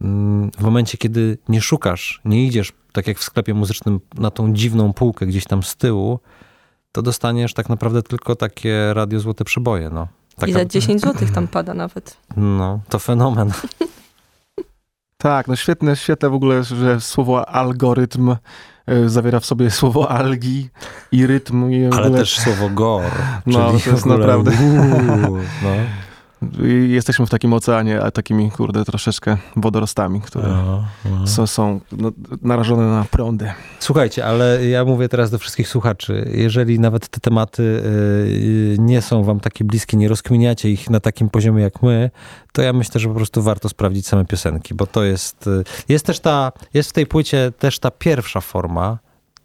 mm, 0.00 0.50
w 0.50 0.62
momencie, 0.62 0.98
kiedy 0.98 1.38
nie 1.48 1.60
szukasz, 1.60 2.20
nie 2.24 2.46
idziesz, 2.46 2.72
tak 2.92 3.06
jak 3.06 3.18
w 3.18 3.24
sklepie 3.24 3.54
muzycznym, 3.54 4.00
na 4.14 4.30
tą 4.30 4.52
dziwną 4.52 4.92
półkę 4.92 5.26
gdzieś 5.26 5.44
tam 5.44 5.62
z 5.62 5.76
tyłu, 5.76 6.20
to 6.92 7.02
dostaniesz 7.02 7.54
tak 7.54 7.68
naprawdę 7.68 8.02
tylko 8.02 8.36
takie 8.36 8.94
radio 8.94 9.20
Złote 9.20 9.44
Przeboje. 9.44 9.90
No. 9.90 10.08
Taka... 10.36 10.46
I 10.46 10.52
za 10.52 10.64
10 10.64 11.00
zł 11.00 11.28
tam 11.34 11.48
pada 11.48 11.74
nawet. 11.74 12.16
No, 12.36 12.80
to 12.88 12.98
fenomen. 12.98 13.52
Tak, 15.18 15.48
no 15.48 15.56
świetne, 15.56 15.96
świetne 15.96 16.30
w 16.30 16.34
ogóle, 16.34 16.64
że 16.64 17.00
słowo 17.00 17.48
algorytm 17.48 18.36
e, 18.86 19.08
zawiera 19.08 19.40
w 19.40 19.46
sobie 19.46 19.70
słowo 19.70 20.10
algi 20.10 20.70
i 21.12 21.26
rytm. 21.26 21.70
I 21.70 21.86
Ale 21.86 22.02
ogóle... 22.02 22.18
też 22.18 22.38
słowo 22.38 22.68
gor. 22.70 23.04
No, 23.46 23.72
to 23.84 23.90
jest 23.90 24.06
naprawdę... 24.06 24.50
Uuu, 24.50 25.36
no. 25.62 25.68
Jesteśmy 26.86 27.26
w 27.26 27.30
takim 27.30 27.52
oceanie, 27.52 28.02
a 28.02 28.10
takimi, 28.10 28.50
kurde, 28.50 28.84
troszeczkę 28.84 29.36
wodorostami, 29.56 30.20
które 30.20 30.48
no, 30.48 30.84
no. 31.10 31.26
są, 31.26 31.46
są 31.46 31.80
no, 31.92 32.12
narażone 32.42 32.86
na 32.86 33.04
prądy. 33.10 33.52
Słuchajcie, 33.78 34.26
ale 34.26 34.66
ja 34.66 34.84
mówię 34.84 35.08
teraz 35.08 35.30
do 35.30 35.38
wszystkich 35.38 35.68
słuchaczy, 35.68 36.30
jeżeli 36.34 36.80
nawet 36.80 37.08
te 37.08 37.20
tematy 37.20 37.62
y, 37.62 38.76
nie 38.78 39.02
są 39.02 39.24
wam 39.24 39.40
takie 39.40 39.64
bliskie, 39.64 39.96
nie 39.96 40.08
rozkminiacie 40.08 40.70
ich 40.70 40.90
na 40.90 41.00
takim 41.00 41.30
poziomie 41.30 41.62
jak 41.62 41.82
my, 41.82 42.10
to 42.52 42.62
ja 42.62 42.72
myślę, 42.72 43.00
że 43.00 43.08
po 43.08 43.14
prostu 43.14 43.42
warto 43.42 43.68
sprawdzić 43.68 44.06
same 44.06 44.24
piosenki, 44.24 44.74
bo 44.74 44.86
to 44.86 45.04
jest, 45.04 45.46
y, 45.46 45.64
jest 45.88 46.06
też 46.06 46.20
ta, 46.20 46.52
jest 46.74 46.90
w 46.90 46.92
tej 46.92 47.06
płycie 47.06 47.52
też 47.58 47.78
ta 47.78 47.90
pierwsza 47.90 48.40
forma, 48.40 48.98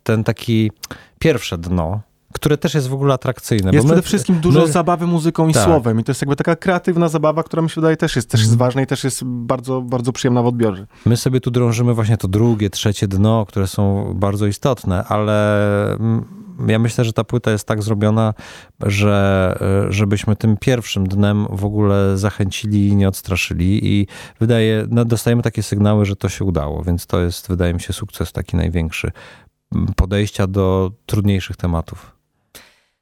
ten 0.03 0.23
taki 0.23 0.71
pierwsze 1.19 1.57
dno, 1.57 2.01
które 2.33 2.57
też 2.57 2.73
jest 2.73 2.87
w 2.87 2.93
ogóle 2.93 3.13
atrakcyjne. 3.13 3.71
Jest 3.71 3.85
my- 3.87 3.89
przede 3.93 4.01
wszystkim 4.07 4.39
dużo 4.39 4.61
my- 4.61 4.71
zabawy 4.71 5.07
muzyką 5.07 5.47
i 5.47 5.53
Tak. 5.53 5.63
słowem 5.63 5.99
i 5.99 6.03
to 6.03 6.11
jest 6.11 6.21
jakby 6.21 6.35
taka 6.35 6.55
kreatywna 6.55 7.09
zabawa, 7.09 7.43
która 7.43 7.61
mi 7.61 7.69
się 7.69 7.75
wydaje 7.81 7.97
też 7.97 8.15
jest, 8.15 8.29
też 8.29 8.39
Mhm. 8.41 8.49
jest 8.51 8.59
ważna 8.59 8.81
i 8.81 8.87
też 8.87 9.03
jest 9.03 9.23
bardzo, 9.25 9.81
bardzo 9.81 10.11
przyjemna 10.13 10.43
w 10.43 10.45
odbiorze. 10.47 10.87
My 11.05 11.17
sobie 11.17 11.41
tu 11.41 11.51
drążymy 11.51 11.93
właśnie 11.93 12.17
to 12.17 12.27
drugie, 12.27 12.69
trzecie 12.69 13.07
dno, 13.07 13.45
które 13.45 13.67
są 13.67 14.13
bardzo 14.15 14.47
istotne, 14.47 15.03
ale 15.03 15.93
mm, 15.93 16.25
ja 16.67 16.79
myślę, 16.79 17.05
że 17.05 17.13
ta 17.13 17.23
płyta 17.23 17.51
jest 17.51 17.67
tak 17.67 17.83
zrobiona, 17.83 18.33
że 18.85 19.57
e, 19.87 19.93
żebyśmy 19.93 20.35
tym 20.35 20.57
pierwszym 20.57 21.07
dnem 21.07 21.47
w 21.49 21.65
ogóle 21.65 22.17
zachęcili 22.17 22.87
i 22.87 22.95
nie 22.95 23.07
odstraszyli 23.07 23.87
i 23.87 24.07
wydaje, 24.39 24.87
no, 24.89 25.05
dostajemy 25.05 25.41
takie 25.43 25.63
sygnały, 25.63 26.05
że 26.05 26.15
to 26.15 26.29
się 26.29 26.45
udało, 26.45 26.83
więc 26.83 27.07
to 27.07 27.21
jest, 27.21 27.47
wydaje 27.47 27.73
mi 27.73 27.81
się, 27.81 27.93
sukces 27.93 28.31
taki 28.31 28.57
największy 28.57 29.11
m, 29.75 29.87
podejścia 29.95 30.47
do 30.47 30.91
trudniejszych 31.05 31.57
tematów. 31.57 32.11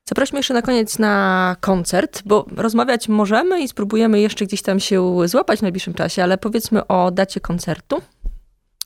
Zaprośmy 0.10 0.40
jeszcze 0.40 0.54
na 0.54 0.62
koniec 0.62 1.00
na 1.00 1.56
koncert, 1.60 2.22
bo 2.26 2.46
rozmawiać 2.56 3.10
możemy 3.10 3.62
i 3.62 3.68
spróbujemy 3.68 4.22
jeszcze 4.22 4.46
gdzieś 4.46 4.62
tam 4.62 4.80
się 4.80 5.28
złapać 5.28 5.60
w 5.60 5.62
najbliższym 5.62 5.94
czasie, 5.94 6.24
ale 6.24 6.38
powiedzmy 6.38 6.88
o 6.88 7.12
dacie 7.12 7.40
koncertu 7.40 8.02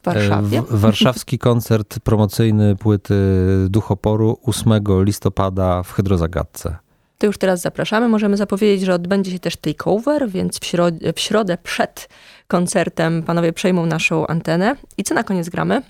w 0.01 0.05
Warszawie. 0.05 0.57
E, 0.57 0.61
W, 0.61 0.79
warszawski 0.79 1.39
koncert 1.39 1.99
promocyjny 1.99 2.75
płyty 2.75 3.15
Duchoporu 3.69 4.37
8 4.45 4.73
listopada 5.03 5.83
w 5.83 5.91
Hydrozagadce. 5.91 6.75
To 7.17 7.25
już 7.27 7.37
teraz 7.37 7.61
zapraszamy. 7.61 8.07
Możemy 8.07 8.37
zapowiedzieć, 8.37 8.85
że 8.85 8.93
odbędzie 8.93 9.31
się 9.31 9.39
też 9.39 9.57
takeover, 9.57 10.29
więc 10.29 10.59
w 10.59 10.65
środę, 10.65 11.13
w 11.13 11.19
środę 11.19 11.57
przed 11.63 12.09
koncertem 12.47 13.23
panowie 13.23 13.53
przejmą 13.53 13.85
naszą 13.85 14.27
antenę. 14.27 14.75
I 14.97 15.03
co 15.03 15.15
na 15.15 15.23
koniec 15.23 15.49
gramy? 15.49 15.81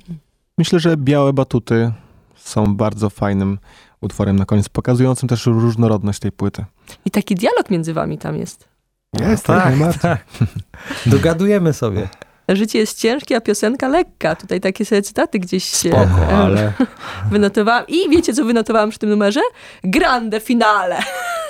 Myślę, 0.58 0.80
że 0.80 0.98
Białe 0.98 1.34
Batuty 1.34 1.92
są 2.36 2.76
bardzo 2.76 3.10
fajnym 3.10 3.58
utworem 4.04 4.36
na 4.36 4.46
koniec, 4.46 4.70
pokazującym 4.70 5.30
też 5.30 5.46
różnorodność 5.46 6.20
tej 6.20 6.32
płyty. 6.32 6.66
I 7.06 7.12
taki 7.12 7.36
dialog 7.36 7.70
między 7.70 7.94
wami 7.94 8.18
tam 8.18 8.38
jest. 8.38 8.68
Jest, 9.20 9.46
tak, 9.46 9.74
tak. 10.02 10.26
Dogadujemy 11.06 11.74
sobie. 11.74 12.10
Życie 12.50 12.80
jest 12.80 13.00
ciężkie, 13.00 13.36
a 13.36 13.42
piosenka 13.42 13.88
lekka. 13.88 14.36
Tutaj 14.36 14.62
takie 14.62 14.86
sobie 14.86 15.02
cytaty 15.02 15.40
gdzieś 15.40 15.64
się 15.64 15.90
Spoko, 15.90 16.28
ale 16.28 16.74
wynotowałam. 17.32 17.84
I 17.88 18.10
wiecie, 18.10 18.34
co 18.34 18.46
wynotowałam 18.46 18.90
przy 18.90 19.00
tym 19.00 19.10
numerze? 19.10 19.40
Grande 19.84 20.40
finale. 20.40 21.00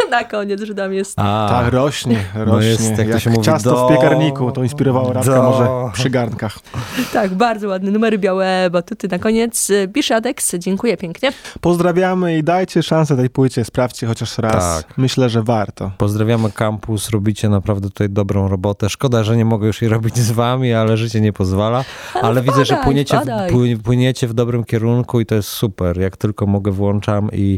na 0.11 0.23
koniec, 0.23 0.61
że 0.61 0.75
tam 0.75 0.93
jest. 0.93 1.13
A, 1.19 1.47
Tak, 1.49 1.73
rośnie, 1.73 2.17
rośnie. 2.35 2.69
jest, 2.69 2.89
jak 2.97 2.97
to 2.97 3.03
jak 3.13 3.21
się 3.21 3.29
mówi, 3.29 3.41
ciasto 3.45 3.71
do- 3.71 3.87
w 3.87 3.89
piekarniku, 3.91 4.51
to 4.51 4.63
inspirowało 4.63 5.13
Radka 5.13 5.35
do- 5.35 5.43
może 5.43 5.67
przy 5.93 6.09
garnkach. 6.09 6.59
Tak, 7.13 7.33
bardzo 7.33 7.67
ładne 7.67 7.91
numery 7.91 8.17
białe, 8.17 8.69
batuty 8.71 9.07
na 9.07 9.19
koniec. 9.19 9.71
Bishadex, 9.87 10.55
dziękuję 10.55 10.97
pięknie. 10.97 11.31
Pozdrawiamy 11.61 12.37
i 12.37 12.43
dajcie 12.43 12.83
szansę 12.83 13.17
tej 13.17 13.29
płycie, 13.29 13.65
sprawdźcie 13.65 14.07
chociaż 14.07 14.37
raz. 14.37 14.83
Tak. 14.83 14.97
Myślę, 14.97 15.29
że 15.29 15.43
warto. 15.43 15.91
pozdrawiamy 15.97 16.51
kampus, 16.51 17.09
robicie 17.09 17.49
naprawdę 17.49 17.89
tutaj 17.89 18.09
dobrą 18.09 18.47
robotę. 18.47 18.89
Szkoda, 18.89 19.23
że 19.23 19.37
nie 19.37 19.45
mogę 19.45 19.67
już 19.67 19.81
jej 19.81 19.91
robić 19.91 20.17
z 20.17 20.31
wami, 20.31 20.73
ale 20.73 20.97
życie 20.97 21.21
nie 21.21 21.33
pozwala. 21.33 21.83
Ale 22.21 22.41
widzę, 22.41 22.65
że 22.65 22.65
wpadaj, 22.65 22.83
płyniecie 22.83 23.17
w, 23.17 23.21
wpadaj. 23.21 23.51
pły- 23.51 23.77
płyniecie 23.81 24.27
w 24.27 24.33
dobrym 24.33 24.63
kierunku 24.63 25.19
i 25.19 25.25
to 25.25 25.35
jest 25.35 25.49
super. 25.49 25.97
Jak 25.99 26.17
tylko 26.17 26.45
mogę, 26.45 26.71
włączam 26.71 27.29
i 27.31 27.57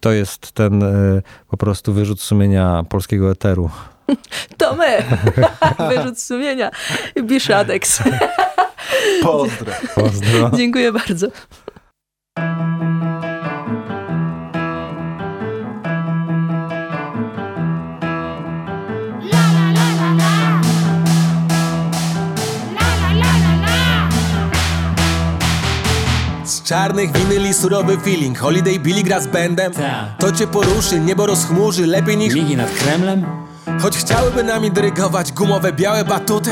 to 0.00 0.12
jest 0.12 0.52
ten 0.52 0.82
y, 0.82 1.22
po 1.48 1.56
prostu 1.56 1.92
wyrzut 1.92 2.20
sumienia 2.20 2.84
polskiego 2.88 3.30
eteru. 3.30 3.70
To 4.58 4.76
my. 4.76 5.02
Wyrzut 5.88 6.20
sumienia. 6.20 6.70
Bishadex. 7.22 8.02
Pozdro. 9.22 9.72
Pozdro. 9.94 10.50
dziękuję 10.56 10.92
bardzo. 10.92 11.26
Czarnych 26.70 27.12
winyli 27.12 27.54
surowy 27.54 27.98
feeling 27.98 28.38
Holiday 28.38 28.78
Billy 28.78 29.02
gra 29.02 29.20
z 29.20 29.26
bandem 29.26 29.72
Ta. 29.72 30.14
To 30.18 30.32
cię 30.32 30.46
poruszy, 30.46 31.00
niebo 31.00 31.26
rozchmurzy 31.26 31.86
Lepiej 31.86 32.16
niż... 32.16 32.34
Migi 32.34 32.56
nad 32.56 32.70
Kremlem? 32.70 33.26
Choć 33.82 33.96
chciałyby 33.96 34.44
nami 34.44 34.70
dyrygować 34.70 35.32
Gumowe, 35.32 35.72
białe 35.72 36.04
batuty 36.04 36.50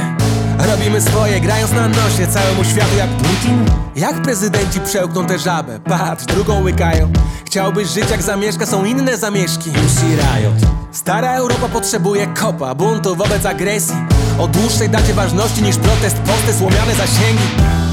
Robimy 0.70 1.00
swoje, 1.00 1.40
grając 1.40 1.72
na 1.72 1.88
nosie 1.88 2.26
Całemu 2.30 2.64
światu 2.64 2.96
jak 2.96 3.10
Putin? 3.10 3.64
Jak 3.96 4.22
prezydenci 4.22 4.80
przełkną 4.80 5.26
tę 5.26 5.38
żabę? 5.38 5.80
Patrz, 5.80 6.24
drugą 6.24 6.62
łykają 6.62 7.12
Chciałbyś 7.44 7.88
żyć 7.88 8.10
jak 8.10 8.22
zamieszka, 8.22 8.66
są 8.66 8.84
inne 8.84 9.16
zamieszki 9.16 9.70
Pussy 9.70 10.06
Riot. 10.06 10.70
Stara 10.92 11.32
Europa 11.32 11.68
potrzebuje 11.68 12.26
kopa, 12.26 12.74
buntu 12.74 13.16
wobec 13.16 13.46
agresji 13.46 13.96
O 14.38 14.48
dłuższej 14.48 14.88
dacie 14.88 15.14
ważności 15.14 15.62
niż 15.62 15.76
protest, 15.76 16.16
posty, 16.16 16.54
słomiane 16.58 16.94
zasięgi 16.94 17.87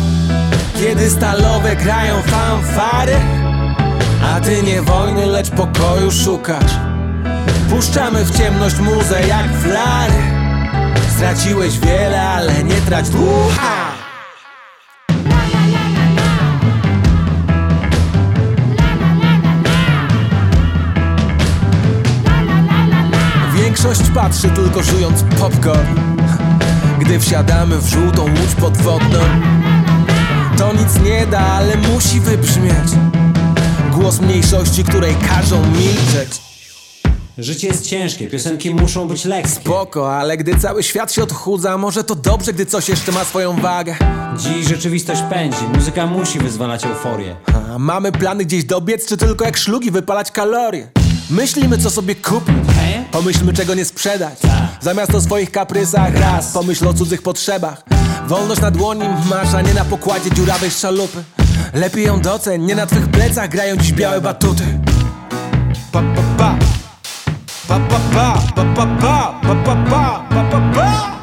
Kiedy 0.86 1.10
stalowe 1.10 1.76
grają 1.76 2.22
fanfary 2.22 3.16
A 4.24 4.40
ty 4.42 4.64
nie 4.64 4.82
wojny, 4.82 5.26
lecz 5.26 5.50
pokoju 5.50 6.12
szukasz. 6.12 6.72
Puszczamy 7.70 8.26
w 8.26 8.38
ciemność 8.38 8.80
muzę 8.80 9.28
jak 9.28 9.46
flary. 9.58 10.14
Straciłeś 11.16 11.80
wiele, 11.80 12.22
ale 12.22 12.64
nie 12.64 12.76
trać 12.76 13.10
ducha. 13.10 13.92
Większość 23.54 24.02
patrzy 24.16 24.50
tylko 24.50 24.84
żując 24.84 25.24
popcorn. 25.40 25.96
Gdy 27.00 27.20
wsiadamy 27.20 27.78
w 27.78 27.88
żółtą 27.90 28.22
łódź 28.22 28.56
podwodną 28.60 29.20
To 30.58 30.74
nic 30.74 31.00
nie 31.06 31.28
da, 31.28 31.40
ale 31.40 31.78
musi 31.78 32.20
wybrzmieć 32.20 32.90
Głos 33.92 34.20
mniejszości, 34.22 34.84
której 34.84 35.16
każą 35.16 35.66
milczeć 35.66 36.42
Życie 37.38 37.68
jest 37.68 37.86
ciężkie, 37.86 38.28
piosenki 38.28 38.76
muszą 38.76 39.08
być 39.08 39.26
lekkie. 39.26 39.50
Spoko, 39.50 40.18
ale 40.18 40.38
gdy 40.38 40.60
cały 40.60 40.84
świat 40.84 41.14
się 41.14 41.24
odchudza 41.24 41.78
Może 41.78 42.04
to 42.04 42.16
dobrze, 42.16 42.54
gdy 42.54 42.66
coś 42.66 42.90
jeszcze 42.90 43.12
ma 43.12 43.26
swoją 43.26 43.56
wagę 43.56 43.96
Dziś 44.38 44.68
rzeczywistość 44.68 45.22
pędzi, 45.30 45.58
muzyka 45.76 46.08
musi 46.08 46.40
wyzwalać 46.40 46.86
euforię. 46.86 47.36
A 47.54 47.80
mamy 47.80 48.12
plany 48.12 48.46
gdzieś 48.46 48.64
dobiec, 48.64 49.06
czy 49.06 49.18
tylko 49.18 49.46
jak 49.46 49.58
szlugi 49.58 49.92
wypalać 49.92 50.32
kalorie? 50.32 50.88
Myślimy 51.30 51.78
co 51.78 51.90
sobie 51.90 52.16
kupić? 52.16 52.56
Pomyślmy 53.12 53.54
czego 53.54 53.76
nie 53.76 53.86
sprzedać 53.86 54.40
Zamiast 54.82 55.16
o 55.16 55.22
swoich 55.22 55.52
kaprysach 55.52 56.20
raz 56.20 56.52
Pomyśl 56.54 56.88
o 56.88 56.94
cudzych 56.94 57.22
potrzebach 57.22 57.95
Wolność 58.28 58.62
na 58.62 58.72
dłoni 58.72 59.04
masz, 59.30 59.54
a 59.54 59.62
nie 59.62 59.74
na 59.74 59.86
pokładzie 59.86 60.32
dziurawej 60.32 60.72
szalupy. 60.72 61.24
Lepiej 61.74 62.06
ją 62.06 62.22
doceń, 62.22 62.62
nie 62.62 62.76
na 62.76 62.86
twych 62.86 63.08
plecach 63.08 63.50
grają 63.50 63.78
dziś 63.78 63.94
białe 63.94 64.22
batuty. 64.22 64.64
Pa 65.92 66.02
pa 66.02 66.22
pa. 66.38 66.56
Pa 67.68 67.80
pa 67.80 68.00
pa, 68.14 68.38
pa 68.56 68.64
pa 68.76 68.86
pa, 69.02 69.34
pa 69.42 69.56
pa 69.56 69.76
pa, 69.90 70.26
pa 70.30 70.44
pa 70.52 70.60
pa. 70.76 71.15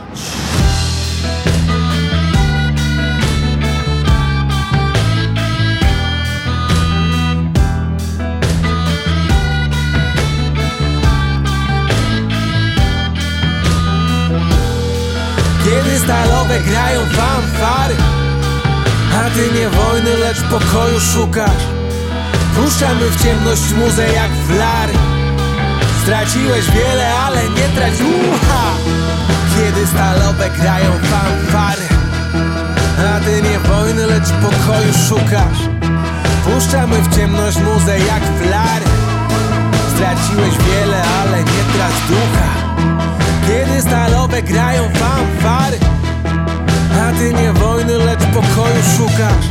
Kiedy 16.12 16.24
stalowe 16.24 16.60
grają 16.60 17.00
fanfary. 17.00 17.94
A 19.16 19.30
ty 19.30 19.58
nie 19.58 19.68
wojny, 19.68 20.16
lecz 20.16 20.40
pokoju 20.40 21.00
szukasz. 21.00 21.62
Puszczamy 22.56 23.10
w 23.10 23.22
ciemność 23.22 23.72
muzę 23.72 24.12
jak 24.12 24.30
flary. 24.46 24.92
Straciłeś 26.02 26.70
wiele, 26.70 27.14
ale 27.14 27.42
nie 27.42 27.68
trać 27.76 27.92
ucha. 27.92 28.64
Kiedy 29.56 29.86
stalowe 29.86 30.50
grają 30.50 30.92
fanfary. 30.92 31.86
A 33.14 33.20
ty 33.20 33.42
nie 33.42 33.58
wojny, 33.58 34.06
lecz 34.06 34.28
pokoju 34.28 34.92
szukasz. 35.08 35.60
Puszczamy 36.44 36.96
w 37.02 37.16
ciemność 37.16 37.58
muzę 37.58 37.98
jak 37.98 38.22
flary. 38.42 38.86
Straciłeś 39.94 40.54
wiele, 40.58 41.02
ale 41.22 41.38
nie 41.38 41.62
trać 41.74 41.94
ducha 42.08 42.71
Kiedy 43.46 43.82
stalowe 43.82 44.42
grają 44.42 44.82
fanfary 44.82 45.78
A 47.08 47.18
ty 47.18 47.32
nie 47.32 47.52
wojny, 47.52 47.98
lecz 47.98 48.24
pokoju 48.24 48.82
szukasz. 48.96 49.46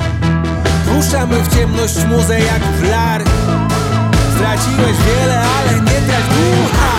Puszczamy 0.85 1.43
w 1.43 1.55
ciemność 1.55 2.05
muzę 2.05 2.39
jak 2.39 2.61
flary. 2.81 3.25
Straciłeś 4.35 4.97
wiele, 5.07 5.39
ale 5.39 5.79
nie 5.81 6.01
trać 6.07 6.25
ducha 6.35 6.93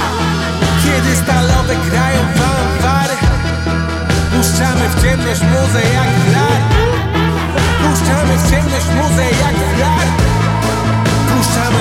Kiedy 0.84 1.16
stalowe 1.16 1.74
grają 1.90 2.20
fanfary 2.34 3.16
Puszczamy 4.30 4.88
w 4.88 5.02
ciemność 5.02 5.40
muzę 5.40 5.82
jak 5.94 6.12
flary. 6.24 6.62
Puszczamy 7.82 8.38
w 8.38 8.50
ciemność 8.50 8.86
muzę 8.86 9.24
jak 9.24 9.76
flary. 9.76 10.32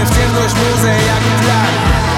W 0.05 0.17
ciemność 0.17 0.55
muzę 0.55 0.87
jak 0.87 1.23
plan 1.41 2.10